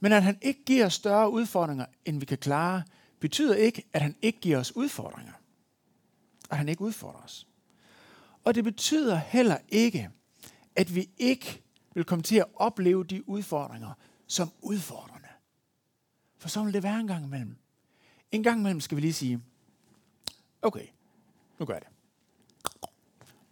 Men 0.00 0.12
at 0.12 0.22
han 0.22 0.38
ikke 0.42 0.64
giver 0.64 0.88
større 0.88 1.30
udfordringer, 1.30 1.86
end 2.04 2.20
vi 2.20 2.26
kan 2.26 2.38
klare, 2.38 2.82
betyder 3.22 3.54
ikke, 3.54 3.84
at 3.92 4.02
han 4.02 4.16
ikke 4.22 4.40
giver 4.40 4.58
os 4.58 4.76
udfordringer. 4.76 5.32
At 6.50 6.56
han 6.56 6.68
ikke 6.68 6.82
udfordrer 6.82 7.22
os. 7.22 7.46
Og 8.44 8.54
det 8.54 8.64
betyder 8.64 9.16
heller 9.16 9.58
ikke, 9.68 10.10
at 10.76 10.94
vi 10.94 11.10
ikke 11.18 11.62
vil 11.94 12.04
komme 12.04 12.22
til 12.22 12.36
at 12.36 12.46
opleve 12.54 13.04
de 13.04 13.28
udfordringer 13.28 13.92
som 14.26 14.52
udfordrende. 14.60 15.28
For 16.38 16.48
så 16.48 16.64
vil 16.64 16.74
det 16.74 16.82
være 16.82 17.00
en 17.00 17.06
gang 17.06 17.24
imellem. 17.24 17.56
En 18.30 18.42
gang 18.42 18.60
imellem 18.60 18.80
skal 18.80 18.96
vi 18.96 19.00
lige 19.00 19.12
sige, 19.12 19.42
okay, 20.62 20.86
nu 21.58 21.66
gør 21.66 21.74
jeg 21.74 21.82
det. 21.82 21.90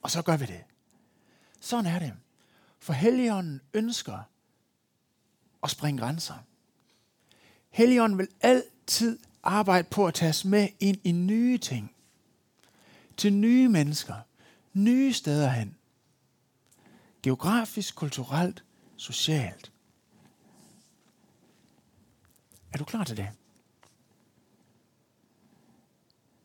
Og 0.03 0.11
så 0.11 0.23
gør 0.23 0.37
vi 0.37 0.47
det. 0.47 0.65
Sådan 1.61 1.87
er 1.87 1.99
det. 1.99 2.13
For 2.79 2.93
Helligånden 2.93 3.61
ønsker 3.75 4.19
at 5.63 5.71
springe 5.71 6.01
grænser. 6.01 6.35
Helligånden 7.71 8.19
vil 8.19 8.29
altid 8.41 9.19
arbejde 9.43 9.89
på 9.91 10.07
at 10.07 10.15
tage 10.15 10.31
os 10.31 10.45
med 10.45 10.69
ind 10.81 10.97
i 11.05 11.13
nye 11.13 11.59
ting. 11.59 11.95
Til 13.17 13.33
nye 13.33 13.69
mennesker. 13.69 14.15
Nye 14.73 15.13
steder 15.13 15.49
hen. 15.49 15.77
Geografisk, 17.23 17.95
kulturelt, 17.95 18.65
socialt. 18.97 19.73
Er 22.73 22.79
du 22.79 22.85
klar 22.85 23.05
til 23.05 23.17
det? 23.17 23.29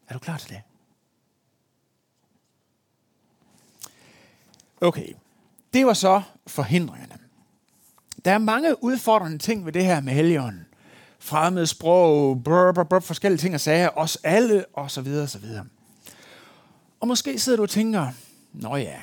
Er 0.07 0.13
du 0.13 0.19
klar 0.19 0.37
til 0.37 0.49
det? 0.49 0.61
Okay, 4.81 5.13
det 5.73 5.85
var 5.85 5.93
så 5.93 6.21
forhindringerne. 6.47 7.19
Der 8.25 8.31
er 8.31 8.37
mange 8.37 8.83
udfordrende 8.83 9.37
ting 9.37 9.65
ved 9.65 9.73
det 9.73 9.85
her 9.85 10.01
med 10.01 10.13
heligånden 10.13 10.65
fremmede 11.25 11.67
sprog, 11.67 12.43
brr, 12.43 12.71
brr, 12.71 12.83
brr, 12.83 12.99
forskellige 12.99 13.39
ting 13.39 13.53
og 13.53 13.59
sager, 13.59 13.89
os 13.97 14.17
alle, 14.23 14.65
og 14.73 14.91
så 14.91 15.01
videre, 15.01 15.23
og 15.23 15.29
så 15.29 15.39
videre. 15.39 15.65
Og 16.99 17.07
måske 17.07 17.39
sidder 17.39 17.55
du 17.55 17.63
og 17.63 17.69
tænker, 17.69 18.07
Nå 18.53 18.75
ja, 18.75 18.97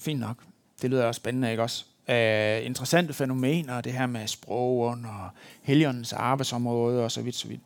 fint 0.00 0.20
nok. 0.20 0.36
Det 0.82 0.90
lyder 0.90 1.04
også 1.04 1.18
spændende, 1.18 1.50
ikke 1.50 1.62
også? 1.62 1.84
Uh, 2.08 2.66
interessante 2.66 3.14
fænomener, 3.14 3.80
det 3.80 3.92
her 3.92 4.06
med 4.06 4.26
sprogen 4.26 5.04
og 5.04 5.30
heligåndens 5.62 6.12
arbejdsområde 6.12 7.04
og 7.04 7.12
så 7.12 7.22
vidt, 7.22 7.34
så 7.34 7.48
vidt. 7.48 7.60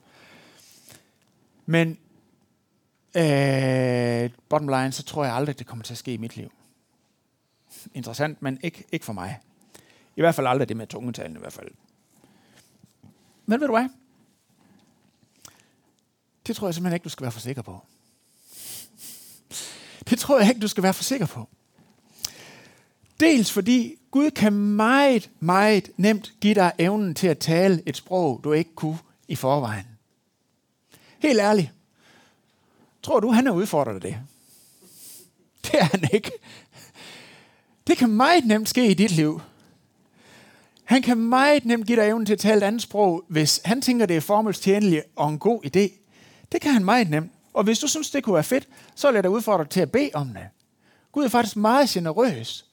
Men 1.67 1.89
uh, 3.17 4.31
bottom 4.49 4.69
line, 4.69 4.93
så 4.93 5.03
tror 5.03 5.25
jeg 5.25 5.35
aldrig, 5.35 5.59
det 5.59 5.67
kommer 5.67 5.85
til 5.85 5.95
at 5.95 5.99
ske 5.99 6.15
i 6.15 6.17
mit 6.17 6.37
liv. 6.37 6.53
Interessant, 7.95 8.43
men 8.43 8.59
ikke, 8.63 8.85
ikke 8.93 9.05
for 9.05 9.13
mig. 9.13 9.39
I 10.17 10.21
hvert 10.21 10.35
fald 10.35 10.47
aldrig 10.47 10.69
det 10.69 10.77
med 10.77 10.87
tungetalen 10.87 11.37
i 11.37 11.41
hvert 11.41 11.53
fald. 11.53 11.71
Men 13.51 13.61
ved 13.61 13.67
du 13.67 13.73
hvad? 13.73 13.89
Det 16.47 16.57
tror 16.57 16.67
jeg 16.67 16.75
simpelthen 16.75 16.95
ikke, 16.95 17.05
du 17.05 17.09
skal 17.09 17.23
være 17.23 17.33
for 17.33 17.41
sikker 17.41 17.63
på. 17.63 17.83
Det 20.11 20.19
tror 20.19 20.39
jeg 20.39 20.49
ikke, 20.49 20.61
du 20.61 20.69
skal 20.69 20.83
være 20.83 20.95
for 20.95 21.05
sikker 21.05 21.27
på. 21.27 21.49
Dels 23.21 23.53
fordi 23.53 23.97
Gud 24.11 24.31
kan 24.31 24.53
meget, 24.53 25.31
meget 25.41 25.91
nemt 25.97 26.33
give 26.41 26.55
dig 26.55 26.73
evnen 26.79 27.15
til 27.15 27.27
at 27.27 27.39
tale 27.39 27.83
et 27.87 27.97
sprog, 27.97 28.41
du 28.45 28.53
ikke 28.53 28.75
kunne 28.75 28.99
i 29.29 29.37
forvejen. 29.37 29.87
Helt 31.19 31.41
ærligt. 31.41 31.73
Tror 33.03 33.21
du, 33.21 33.31
han 33.31 33.47
har 33.47 33.53
udfordret 33.53 34.03
det? 34.03 34.17
Det 35.63 35.75
er 35.75 35.85
han 35.85 36.09
ikke. 36.13 36.33
Det 37.87 37.97
kan 37.99 38.11
meget 38.11 38.45
nemt 38.45 38.69
ske 38.69 38.91
i 38.91 38.95
dit 38.95 39.11
liv. 39.11 39.41
Han 40.91 41.03
kan 41.03 41.19
meget 41.19 41.65
nemt 41.65 41.87
give 41.87 42.01
dig 42.01 42.09
evnen 42.09 42.27
til 42.27 42.33
at 42.33 42.39
tale 42.39 42.57
et 42.57 42.63
andet 42.63 42.83
sprog, 42.83 43.25
hvis 43.29 43.61
han 43.65 43.83
tænker, 43.83 44.07
det 44.07 44.17
er 44.17 44.21
formålstjenligt 44.21 45.03
og 45.17 45.29
en 45.29 45.39
god 45.39 45.65
idé. 45.65 45.93
Det 46.53 46.61
kan 46.61 46.73
han 46.73 46.85
meget 46.85 47.11
nemt. 47.11 47.33
Og 47.55 47.65
hvis 47.65 47.79
du 47.79 47.87
synes, 47.87 48.11
det 48.11 48.25
kunne 48.25 48.35
være 48.35 48.45
fedt, 48.45 48.69
så 48.95 49.09
vil 49.09 49.15
jeg 49.15 49.23
dig 49.23 49.31
udfordre 49.31 49.65
til 49.65 49.81
at 49.81 49.93
bede 49.93 50.11
om 50.15 50.29
det. 50.29 50.43
Gud 51.13 51.25
er 51.25 51.29
faktisk 51.29 51.57
meget 51.57 51.89
generøs. 51.89 52.67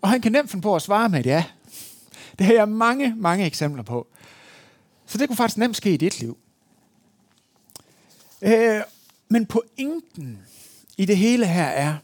Og 0.00 0.08
han 0.08 0.20
kan 0.20 0.32
nemt 0.32 0.50
finde 0.50 0.62
på 0.62 0.74
at 0.74 0.82
svare 0.82 1.08
med 1.08 1.20
et 1.20 1.26
ja. 1.26 1.44
Det 2.38 2.46
har 2.46 2.54
jeg 2.54 2.68
mange, 2.68 3.14
mange 3.16 3.46
eksempler 3.46 3.82
på. 3.82 4.06
Så 5.06 5.18
det 5.18 5.28
kunne 5.28 5.36
faktisk 5.36 5.58
nemt 5.58 5.76
ske 5.76 5.94
i 5.94 5.96
dit 5.96 6.20
liv. 6.20 6.38
Øh, 8.42 8.80
men 9.28 9.46
pointen 9.46 10.38
i 10.96 11.04
det 11.04 11.16
hele 11.16 11.46
her 11.46 11.66
er, 11.66 11.96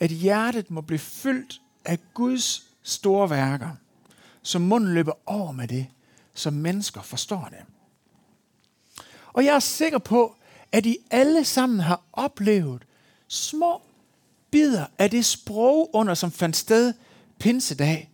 at 0.00 0.10
hjertet 0.10 0.70
må 0.70 0.80
blive 0.80 0.98
fyldt 0.98 1.60
af 1.84 1.98
Guds 2.14 2.62
store 2.82 3.30
værker, 3.30 3.70
så 4.46 4.58
munden 4.58 4.94
løber 4.94 5.12
over 5.26 5.52
med 5.52 5.68
det, 5.68 5.86
så 6.34 6.50
mennesker 6.50 7.02
forstår 7.02 7.48
det. 7.50 7.58
Og 9.32 9.44
jeg 9.44 9.54
er 9.54 9.58
sikker 9.58 9.98
på, 9.98 10.36
at 10.72 10.86
I 10.86 10.96
alle 11.10 11.44
sammen 11.44 11.80
har 11.80 12.02
oplevet 12.12 12.82
små 13.28 13.82
bidder 14.50 14.86
af 14.98 15.10
det 15.10 15.24
sprog 15.24 15.90
under, 15.92 16.14
som 16.14 16.30
fandt 16.30 16.56
sted 16.56 16.94
pinsedag. 17.38 18.10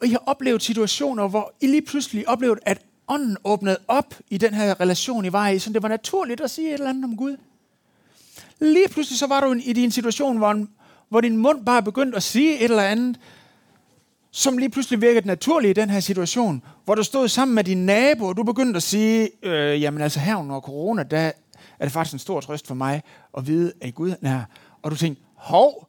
Og 0.00 0.06
I 0.06 0.10
har 0.10 0.22
oplevet 0.26 0.62
situationer, 0.62 1.28
hvor 1.28 1.52
I 1.60 1.66
lige 1.66 1.82
pludselig 1.82 2.28
oplevede, 2.28 2.60
at 2.62 2.82
ånden 3.08 3.36
åbnede 3.44 3.78
op 3.88 4.14
i 4.30 4.38
den 4.38 4.54
her 4.54 4.80
relation, 4.80 5.24
I 5.24 5.32
var 5.32 5.48
i, 5.48 5.58
så 5.58 5.72
det 5.72 5.82
var 5.82 5.88
naturligt 5.88 6.40
at 6.40 6.50
sige 6.50 6.68
et 6.68 6.74
eller 6.74 6.88
andet 6.88 7.04
om 7.04 7.16
Gud. 7.16 7.36
Lige 8.58 8.88
pludselig 8.88 9.18
så 9.18 9.26
var 9.26 9.40
du 9.40 9.52
i 9.52 9.72
din 9.72 9.90
situation, 9.90 10.36
hvor, 10.36 10.66
hvor 11.08 11.20
din 11.20 11.36
mund 11.36 11.64
bare 11.64 11.82
begyndte 11.82 12.16
at 12.16 12.22
sige 12.22 12.58
et 12.58 12.64
eller 12.64 12.82
andet, 12.82 13.18
som 14.32 14.58
lige 14.58 14.70
pludselig 14.70 15.00
virkede 15.00 15.26
naturligt 15.26 15.78
i 15.78 15.80
den 15.80 15.90
her 15.90 16.00
situation, 16.00 16.62
hvor 16.84 16.94
du 16.94 17.02
stod 17.02 17.28
sammen 17.28 17.54
med 17.54 17.64
din 17.64 17.86
nabo, 17.86 18.26
og 18.26 18.36
du 18.36 18.42
begyndte 18.42 18.76
at 18.76 18.82
sige, 18.82 19.30
øh, 19.42 19.82
jamen 19.82 20.02
altså 20.02 20.20
her 20.20 20.36
under 20.36 20.60
corona, 20.60 21.02
der 21.02 21.18
er 21.78 21.84
det 21.84 21.92
faktisk 21.92 22.12
en 22.12 22.18
stor 22.18 22.40
trøst 22.40 22.66
for 22.66 22.74
mig 22.74 23.02
at 23.38 23.46
vide, 23.46 23.72
at 23.80 23.94
Gud 23.94 24.10
er 24.10 24.28
her. 24.28 24.42
Og 24.82 24.90
du 24.90 24.96
tænkte, 24.96 25.22
hov, 25.34 25.88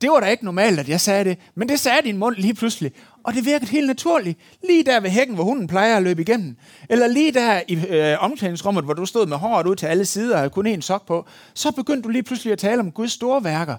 det 0.00 0.10
var 0.10 0.20
da 0.20 0.26
ikke 0.26 0.44
normalt, 0.44 0.78
at 0.78 0.88
jeg 0.88 1.00
sagde 1.00 1.24
det, 1.24 1.38
men 1.54 1.68
det 1.68 1.80
sagde 1.80 2.02
din 2.04 2.18
mund 2.18 2.36
lige 2.36 2.54
pludselig. 2.54 2.92
Og 3.22 3.34
det 3.34 3.44
virkede 3.44 3.70
helt 3.70 3.86
naturligt. 3.86 4.38
Lige 4.68 4.84
der 4.84 5.00
ved 5.00 5.10
hækken, 5.10 5.34
hvor 5.34 5.44
hunden 5.44 5.66
plejer 5.66 5.96
at 5.96 6.02
løbe 6.02 6.22
igennem. 6.22 6.56
Eller 6.90 7.06
lige 7.06 7.32
der 7.32 7.60
i 7.68 7.86
øh, 7.88 8.16
omklædningsrummet, 8.20 8.84
hvor 8.84 8.94
du 8.94 9.06
stod 9.06 9.26
med 9.26 9.36
håret 9.36 9.66
ud 9.66 9.76
til 9.76 9.86
alle 9.86 10.04
sider 10.04 10.42
og 10.42 10.52
kun 10.52 10.66
en 10.66 10.82
sok 10.82 11.06
på. 11.06 11.26
Så 11.54 11.72
begyndte 11.72 12.02
du 12.02 12.08
lige 12.08 12.22
pludselig 12.22 12.52
at 12.52 12.58
tale 12.58 12.80
om 12.80 12.92
Guds 12.92 13.12
store 13.12 13.44
værker. 13.44 13.76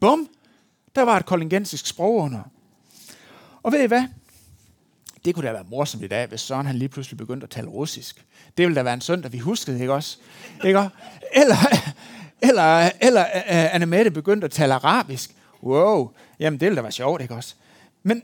Bum! 0.00 0.28
Der 0.96 1.02
var 1.02 1.16
et 1.16 1.26
kollegensisk 1.26 1.86
sprog 1.86 2.14
under. 2.14 2.40
Og 3.66 3.72
ved 3.72 3.82
I 3.82 3.86
hvad? 3.86 4.04
Det 5.24 5.34
kunne 5.34 5.46
da 5.46 5.52
være 5.52 5.64
morsomt 5.70 6.04
i 6.04 6.06
dag, 6.06 6.26
hvis 6.26 6.40
Søren 6.40 6.66
han 6.66 6.76
lige 6.76 6.88
pludselig 6.88 7.18
begyndte 7.18 7.44
at 7.44 7.50
tale 7.50 7.68
russisk. 7.68 8.24
Det 8.56 8.66
ville 8.66 8.76
da 8.76 8.82
være 8.82 8.94
en 8.94 9.00
søndag, 9.00 9.32
vi 9.32 9.38
huskede, 9.38 9.80
ikke 9.80 9.92
også? 9.92 10.18
Ikke? 10.64 10.90
Eller, 11.32 11.58
eller, 12.42 12.90
eller 13.00 13.24
uh, 13.24 13.74
Anne 13.74 13.86
Mette 13.86 14.10
begyndte 14.10 14.44
at 14.44 14.50
tale 14.50 14.74
arabisk. 14.74 15.30
Wow, 15.62 16.10
jamen 16.38 16.60
det 16.60 16.66
ville 16.66 16.76
da 16.76 16.82
være 16.82 16.92
sjovt, 16.92 17.22
ikke 17.22 17.34
også? 17.34 17.54
Men 18.02 18.22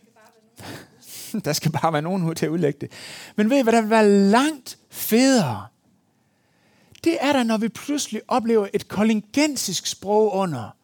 der 1.44 1.52
skal 1.52 1.72
bare 1.72 1.92
være 1.92 2.02
nogen 2.02 2.34
til 2.34 2.46
at 2.46 2.50
udlægge 2.50 2.78
det. 2.80 2.90
Men 3.36 3.50
ved 3.50 3.58
I, 3.58 3.62
hvad 3.62 3.72
der 3.72 3.80
vil 3.80 3.90
være 3.90 4.08
langt 4.08 4.78
federe? 4.90 5.66
Det 7.04 7.18
er 7.20 7.32
der, 7.32 7.42
når 7.42 7.56
vi 7.56 7.68
pludselig 7.68 8.22
oplever 8.28 8.68
et 8.72 8.88
kollegensisk 8.88 9.86
sprog 9.86 10.32
under 10.34 10.76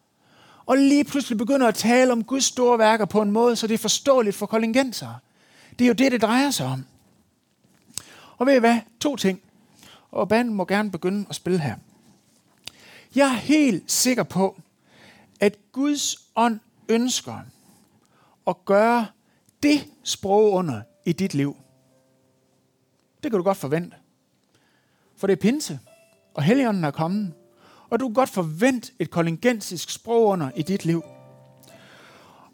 og 0.69 0.77
lige 0.77 1.03
pludselig 1.03 1.37
begynder 1.37 1.67
at 1.67 1.75
tale 1.75 2.11
om 2.11 2.23
Guds 2.23 2.43
store 2.43 2.79
værker 2.79 3.05
på 3.05 3.21
en 3.21 3.31
måde, 3.31 3.55
så 3.55 3.67
det 3.67 3.73
er 3.73 3.77
forståeligt 3.77 4.35
for 4.35 4.45
kollegenser. 4.45 5.21
Det 5.79 5.85
er 5.85 5.87
jo 5.87 5.93
det, 5.93 6.11
det 6.11 6.21
drejer 6.21 6.51
sig 6.51 6.67
om. 6.67 6.85
Og 8.37 8.47
ved 8.47 8.55
I 8.55 8.59
hvad? 8.59 8.79
To 8.99 9.15
ting. 9.15 9.41
Og 10.11 10.29
banden 10.29 10.53
må 10.53 10.65
gerne 10.65 10.91
begynde 10.91 11.25
at 11.29 11.35
spille 11.35 11.59
her. 11.59 11.75
Jeg 13.15 13.25
er 13.25 13.33
helt 13.33 13.91
sikker 13.91 14.23
på, 14.23 14.61
at 15.39 15.57
Guds 15.71 16.17
ånd 16.35 16.59
ønsker 16.89 17.39
at 18.47 18.65
gøre 18.65 19.07
det 19.63 19.87
sprog 20.03 20.51
under 20.51 20.81
i 21.05 21.11
dit 21.11 21.33
liv. 21.33 21.57
Det 23.23 23.31
kan 23.31 23.37
du 23.37 23.43
godt 23.43 23.57
forvente. 23.57 23.95
For 25.17 25.27
det 25.27 25.33
er 25.33 25.41
pinse, 25.41 25.79
og 26.33 26.43
Helligånden 26.43 26.83
er 26.83 26.91
kommet 26.91 27.33
og 27.89 27.99
du 27.99 28.07
kan 28.07 28.13
godt 28.13 28.29
forvente 28.29 28.91
et 28.99 29.11
kollegensisk 29.11 29.89
sprog 29.89 30.25
under 30.25 30.51
i 30.55 30.61
dit 30.61 30.85
liv. 30.85 31.03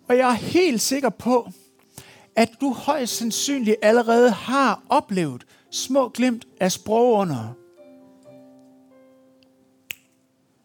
Og 0.08 0.18
jeg 0.18 0.30
er 0.30 0.34
helt 0.34 0.82
sikker 0.82 1.10
på, 1.10 1.50
at 2.36 2.50
du 2.62 2.74
højst 2.74 3.16
sandsynligt 3.16 3.78
allerede 3.82 4.32
har 4.32 4.84
oplevet 4.90 5.46
små 5.72 6.10
glimt 6.10 6.48
af 6.60 6.72
sprogunder. 6.72 7.54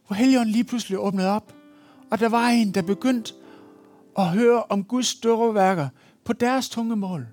Hvor 0.06 0.14
Helligånden 0.14 0.52
lige 0.52 0.64
pludselig 0.64 0.98
åbnede 0.98 1.28
op, 1.28 1.54
og 2.10 2.20
der 2.20 2.28
var 2.28 2.48
en, 2.48 2.74
der 2.74 2.82
begyndte 2.82 3.34
at 4.18 4.26
høre 4.28 4.62
om 4.62 4.84
Guds 4.84 5.06
store 5.06 5.54
værker 5.54 5.88
på 6.24 6.32
deres 6.32 6.68
tungemål. 6.68 7.26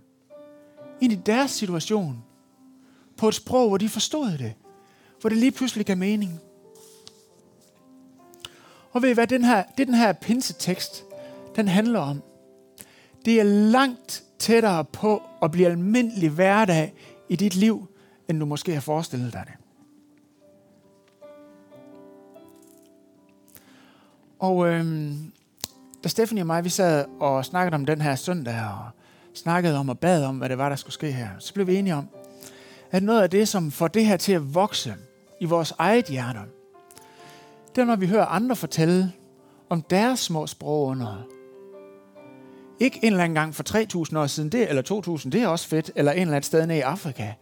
Ind 1.02 1.13
i 1.13 1.15
deres 1.15 1.52
situation. 1.52 2.23
På 3.17 3.28
et 3.28 3.36
sprog, 3.36 3.67
hvor 3.67 3.78
de 3.78 3.89
forstod 3.89 4.38
det. 4.38 4.54
Hvor 5.21 5.30
det 5.30 5.38
lige 5.38 5.52
pludselig 5.52 5.86
gav 5.86 5.97
mening. 5.97 6.39
Og 8.91 9.02
ved 9.02 9.10
I 9.10 9.13
hvad, 9.13 9.28
den 9.28 9.43
her, 9.43 9.63
det 9.78 9.88
den 9.88 9.95
her 9.95 10.13
pinsetekst, 10.13 11.04
den 11.56 11.67
handler 11.67 12.00
om. 12.00 12.23
Det 13.26 13.39
er 13.39 13.43
langt 13.43 14.23
tættere 14.39 14.86
på 14.86 15.21
at 15.41 15.52
blive 15.52 15.67
almindelig 15.67 16.30
hverdag 16.30 16.93
i 17.30 17.36
dit 17.36 17.56
liv, 17.56 17.88
end 18.30 18.39
du 18.39 18.45
måske 18.45 18.73
har 18.73 18.82
forestillet 18.82 19.34
dig 19.34 19.43
det. 19.45 19.54
Og 24.39 24.67
øhm, 24.67 25.32
da 26.04 26.10
Stephanie 26.10 26.43
og 26.43 26.47
mig, 26.47 26.63
vi 26.63 26.69
sad 26.69 27.06
og 27.19 27.45
snakkede 27.45 27.76
om 27.76 27.86
den 27.86 28.02
her 28.02 28.15
søndag, 28.15 28.62
og 28.62 28.89
snakkede 29.34 29.78
om 29.78 29.89
og 29.89 30.00
bad 30.00 30.23
om, 30.23 30.38
hvad 30.38 30.50
det 30.50 30.58
var, 30.58 30.69
der 30.69 30.76
skulle 30.76 30.93
ske 30.93 31.12
her, 31.12 31.30
så 31.39 31.54
blev 31.54 31.67
vi 31.67 31.76
enige 31.76 31.95
om, 31.95 32.08
at 32.91 33.04
noget 33.04 33.21
af 33.21 33.30
det, 33.30 33.47
som 33.47 33.71
får 33.71 33.88
det 33.88 34.06
her 34.06 34.17
til 34.17 34.34
at 34.34 34.56
vokse 34.56 34.95
i 35.39 35.45
vores 35.45 35.73
eget 35.78 36.06
hjerte, 36.06 36.39
det 37.78 37.82
er, 37.84 37.86
når 37.86 37.96
vi 37.96 38.08
hører 38.08 38.26
andre 38.26 38.56
fortælle 38.56 39.13
om 39.70 39.82
deres 39.82 40.20
små 40.20 40.48
sprogunder. 40.48 41.28
Ikke 42.80 43.00
en 43.04 43.12
eller 43.12 43.24
anden 43.24 43.36
gang 43.36 43.56
for 43.56 43.63
3.000 44.12 44.18
år 44.18 44.28
siden, 44.28 44.50
det, 44.50 44.70
eller 44.70 45.18
2.000, 45.18 45.30
det 45.30 45.42
er 45.42 45.48
også 45.48 45.68
fedt, 45.68 45.92
eller 45.96 46.12
en 46.12 46.22
eller 46.22 46.36
anden 46.36 46.44
sted 46.44 46.66
nede 46.66 46.80
i 46.80 46.82
Afrika. 46.82 47.34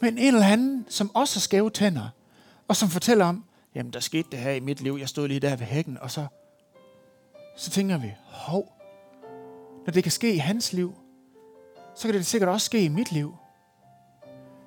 Men 0.00 0.18
en 0.18 0.34
eller 0.34 0.46
anden, 0.46 0.84
som 0.88 1.10
også 1.14 1.36
har 1.36 1.40
skæve 1.40 1.70
tænder, 1.70 2.08
og 2.68 2.76
som 2.76 2.88
fortæller 2.88 3.24
om, 3.24 3.44
jamen 3.74 3.92
der 3.92 4.00
skete 4.00 4.28
det 4.32 4.38
her 4.38 4.50
i 4.50 4.60
mit 4.60 4.80
liv, 4.80 4.96
jeg 5.00 5.08
stod 5.08 5.28
lige 5.28 5.40
der 5.40 5.56
ved 5.56 5.66
hækken, 5.66 5.98
og 6.00 6.10
så, 6.10 6.26
så 7.56 7.70
tænker 7.70 7.98
vi, 7.98 8.12
hov, 8.24 8.72
når 9.86 9.92
det 9.92 10.02
kan 10.02 10.12
ske 10.12 10.34
i 10.34 10.38
hans 10.38 10.72
liv, 10.72 10.94
så 11.96 12.08
kan 12.08 12.14
det 12.14 12.26
sikkert 12.26 12.50
også 12.50 12.64
ske 12.64 12.84
i 12.84 12.88
mit 12.88 13.12
liv. 13.12 13.34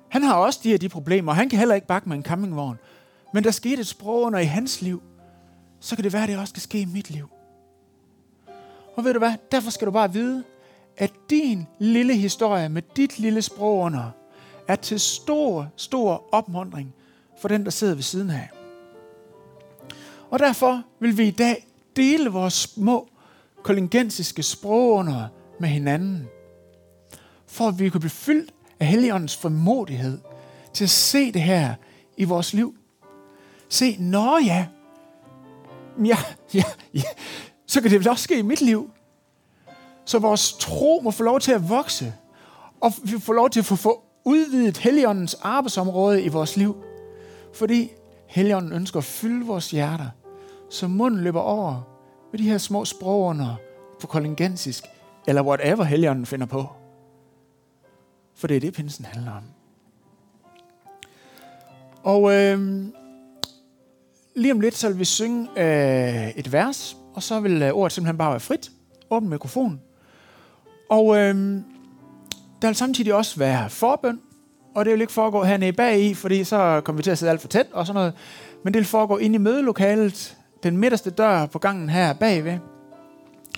Han 0.08 0.22
har 0.22 0.34
også 0.34 0.60
de 0.62 0.70
her 0.70 0.78
de 0.78 0.88
problemer, 0.88 1.32
og 1.32 1.36
han 1.36 1.48
kan 1.48 1.58
heller 1.58 1.74
ikke 1.74 1.86
bakke 1.86 2.08
med 2.08 2.16
en 2.16 2.24
campingvogn 2.24 2.78
men 3.36 3.44
der 3.44 3.50
skete 3.50 3.80
et 3.80 3.86
sprog 3.86 4.22
under 4.22 4.38
i 4.38 4.44
hans 4.44 4.82
liv, 4.82 5.02
så 5.80 5.96
kan 5.96 6.04
det 6.04 6.12
være, 6.12 6.22
at 6.22 6.28
det 6.28 6.38
også 6.38 6.50
skal 6.50 6.62
ske 6.62 6.80
i 6.80 6.84
mit 6.84 7.10
liv. 7.10 7.28
Og 8.94 9.04
ved 9.04 9.12
du 9.12 9.18
hvad? 9.18 9.32
Derfor 9.52 9.70
skal 9.70 9.86
du 9.86 9.92
bare 9.92 10.12
vide, 10.12 10.44
at 10.96 11.12
din 11.30 11.66
lille 11.78 12.16
historie 12.16 12.68
med 12.68 12.82
dit 12.96 13.18
lille 13.18 13.42
sprog 13.42 13.78
under, 13.78 14.10
er 14.68 14.76
til 14.76 15.00
stor, 15.00 15.68
stor 15.76 16.28
opmundring 16.32 16.94
for 17.40 17.48
den, 17.48 17.64
der 17.64 17.70
sidder 17.70 17.94
ved 17.94 18.02
siden 18.02 18.30
af. 18.30 18.48
Og 20.30 20.38
derfor 20.38 20.82
vil 21.00 21.18
vi 21.18 21.26
i 21.26 21.30
dag 21.30 21.66
dele 21.96 22.30
vores 22.30 22.54
små 22.54 23.08
kollegensiske 23.62 24.42
sprogunder 24.42 25.28
med 25.60 25.68
hinanden. 25.68 26.28
For 27.46 27.68
at 27.68 27.78
vi 27.78 27.88
kan 27.88 28.00
blive 28.00 28.10
fyldt 28.10 28.54
af 28.80 28.86
Helligåndens 28.86 29.36
formodighed 29.36 30.18
til 30.72 30.84
at 30.84 30.90
se 30.90 31.32
det 31.32 31.42
her 31.42 31.74
i 32.16 32.24
vores 32.24 32.54
liv. 32.54 32.74
Se, 33.68 33.96
nå 33.98 34.38
ja, 34.38 34.66
ja, 36.04 36.18
ja, 36.54 36.62
ja, 36.94 37.02
så 37.66 37.80
kan 37.80 37.90
det 37.90 37.98
vel 37.98 38.08
også 38.08 38.24
ske 38.24 38.38
i 38.38 38.42
mit 38.42 38.60
liv. 38.60 38.90
Så 40.04 40.18
vores 40.18 40.52
tro 40.52 41.00
må 41.04 41.10
få 41.10 41.22
lov 41.22 41.40
til 41.40 41.52
at 41.52 41.68
vokse, 41.68 42.14
og 42.80 42.92
vi 43.04 43.20
får 43.20 43.32
lov 43.32 43.50
til 43.50 43.60
at 43.60 43.66
få, 43.66 43.76
få 43.76 44.02
udvidet 44.24 44.78
Helligåndens 44.78 45.34
arbejdsområde 45.34 46.22
i 46.22 46.28
vores 46.28 46.56
liv. 46.56 46.76
Fordi 47.54 47.90
Helligånden 48.26 48.72
ønsker 48.72 48.98
at 48.98 49.04
fylde 49.04 49.46
vores 49.46 49.70
hjerter, 49.70 50.08
så 50.70 50.88
munden 50.88 51.20
løber 51.20 51.40
over 51.40 51.82
med 52.32 52.38
de 52.38 52.48
her 52.48 52.58
små 52.58 52.84
sprogunder 52.84 53.56
på 54.00 54.06
kollegensisk, 54.06 54.84
eller 55.26 55.42
whatever 55.42 55.84
Helligånden 55.84 56.26
finder 56.26 56.46
på. 56.46 56.66
For 58.34 58.46
det 58.46 58.56
er 58.56 58.60
det, 58.60 58.74
pinsen 58.74 59.04
handler 59.04 59.32
om. 59.32 59.42
Og 62.02 62.34
øh, 62.34 62.86
lige 64.36 64.52
om 64.52 64.60
lidt, 64.60 64.76
så 64.76 64.88
vil 64.88 64.98
vi 64.98 65.04
synge 65.04 65.48
øh, 65.56 66.30
et 66.36 66.52
vers, 66.52 66.96
og 67.14 67.22
så 67.22 67.40
vil 67.40 67.62
øh, 67.62 67.72
ordet 67.72 67.92
simpelthen 67.92 68.18
bare 68.18 68.30
være 68.30 68.40
frit. 68.40 68.70
Åbn 69.10 69.28
mikrofon. 69.28 69.80
Og 70.90 71.16
øh, 71.16 71.34
der 72.62 72.68
vil 72.68 72.74
samtidig 72.74 73.14
også 73.14 73.38
være 73.38 73.70
forbøn, 73.70 74.20
og 74.74 74.84
det 74.84 74.92
vil 74.92 75.00
ikke 75.00 75.12
foregå 75.12 75.44
hernede 75.44 75.72
bagi, 75.72 76.14
fordi 76.14 76.44
så 76.44 76.80
kommer 76.84 76.96
vi 76.96 77.02
til 77.02 77.10
at 77.10 77.18
sidde 77.18 77.32
alt 77.32 77.40
for 77.40 77.48
tæt 77.48 77.66
og 77.72 77.86
sådan 77.86 77.94
noget. 77.94 78.12
Men 78.64 78.74
det 78.74 78.78
vil 78.78 78.86
foregå 78.86 79.16
inde 79.16 79.34
i 79.34 79.38
mødelokalet, 79.38 80.36
den 80.62 80.76
midterste 80.76 81.10
dør 81.10 81.46
på 81.46 81.58
gangen 81.58 81.88
her 81.88 82.12
bagved. 82.12 82.58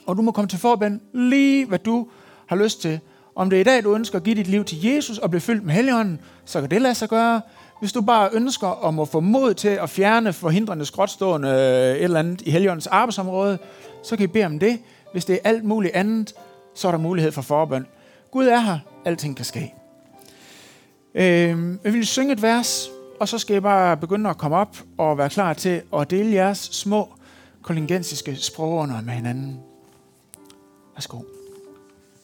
Og 0.07 0.17
du 0.17 0.23
må 0.23 0.31
komme 0.31 0.49
til 0.49 0.59
forbøn 0.59 1.01
lige, 1.13 1.67
hvad 1.67 1.79
du 1.79 2.09
har 2.47 2.57
lyst 2.57 2.81
til. 2.83 3.01
Om 3.35 3.51
det 3.51 3.57
er 3.57 3.61
i 3.61 3.65
dag, 3.65 3.85
du 3.85 3.95
ønsker 3.95 4.19
at 4.19 4.25
give 4.25 4.37
dit 4.37 4.47
liv 4.47 4.65
til 4.65 4.83
Jesus 4.83 5.19
og 5.19 5.31
blive 5.31 5.41
fyldt 5.41 5.65
med 5.65 5.75
Helligånden, 5.75 6.21
så 6.45 6.61
kan 6.61 6.71
det 6.71 6.83
lade 6.83 6.95
sig 6.95 7.09
gøre. 7.09 7.41
Hvis 7.81 7.93
du 7.93 8.01
bare 8.01 8.31
ønsker 8.33 8.67
om 8.67 9.01
at 9.01 9.09
få 9.09 9.21
mod 9.21 9.55
til 9.55 9.69
at 9.69 9.91
fjerne 9.91 10.33
forhindrende 10.33 10.85
skråtstående 10.85 11.49
øh, 11.49 11.97
et 11.97 12.05
eller 12.05 12.19
andet 12.19 12.41
i 12.41 12.51
helgens 12.51 12.87
arbejdsområde, 12.87 13.59
så 14.03 14.17
kan 14.17 14.25
I 14.25 14.27
bede 14.27 14.45
om 14.45 14.59
det. 14.59 14.79
Hvis 15.13 15.25
det 15.25 15.35
er 15.35 15.49
alt 15.49 15.65
muligt 15.65 15.95
andet, 15.95 16.35
så 16.75 16.89
er 16.89 16.93
der 16.93 16.99
mulighed 16.99 17.33
for 17.33 17.43
forbøn. 17.43 17.87
Gud 18.31 18.47
er 18.47 18.61
her. 18.61 18.79
Alting 19.05 19.37
kan 19.37 19.45
ske. 19.45 19.75
Øh, 21.15 21.25
jeg 21.85 21.93
vil 21.93 22.07
synge 22.07 22.33
et 22.33 22.43
vers, 22.43 22.91
og 23.21 23.29
så 23.29 23.39
skal 23.39 23.55
jeg 23.55 23.63
bare 23.63 23.97
begynde 23.97 24.31
at 24.31 24.39
komme 24.39 24.57
op 24.57 24.77
og 24.99 25.19
være 25.19 25.31
klar 25.31 25.53
til 25.53 25.83
at 25.97 26.11
dele 26.11 26.33
jeres 26.33 26.59
små 26.59 27.09
kollegensiske 27.63 28.37
sprogunder 28.37 29.03
med 29.03 29.13
hinanden. 29.13 29.61
Værsgo. 30.95 31.38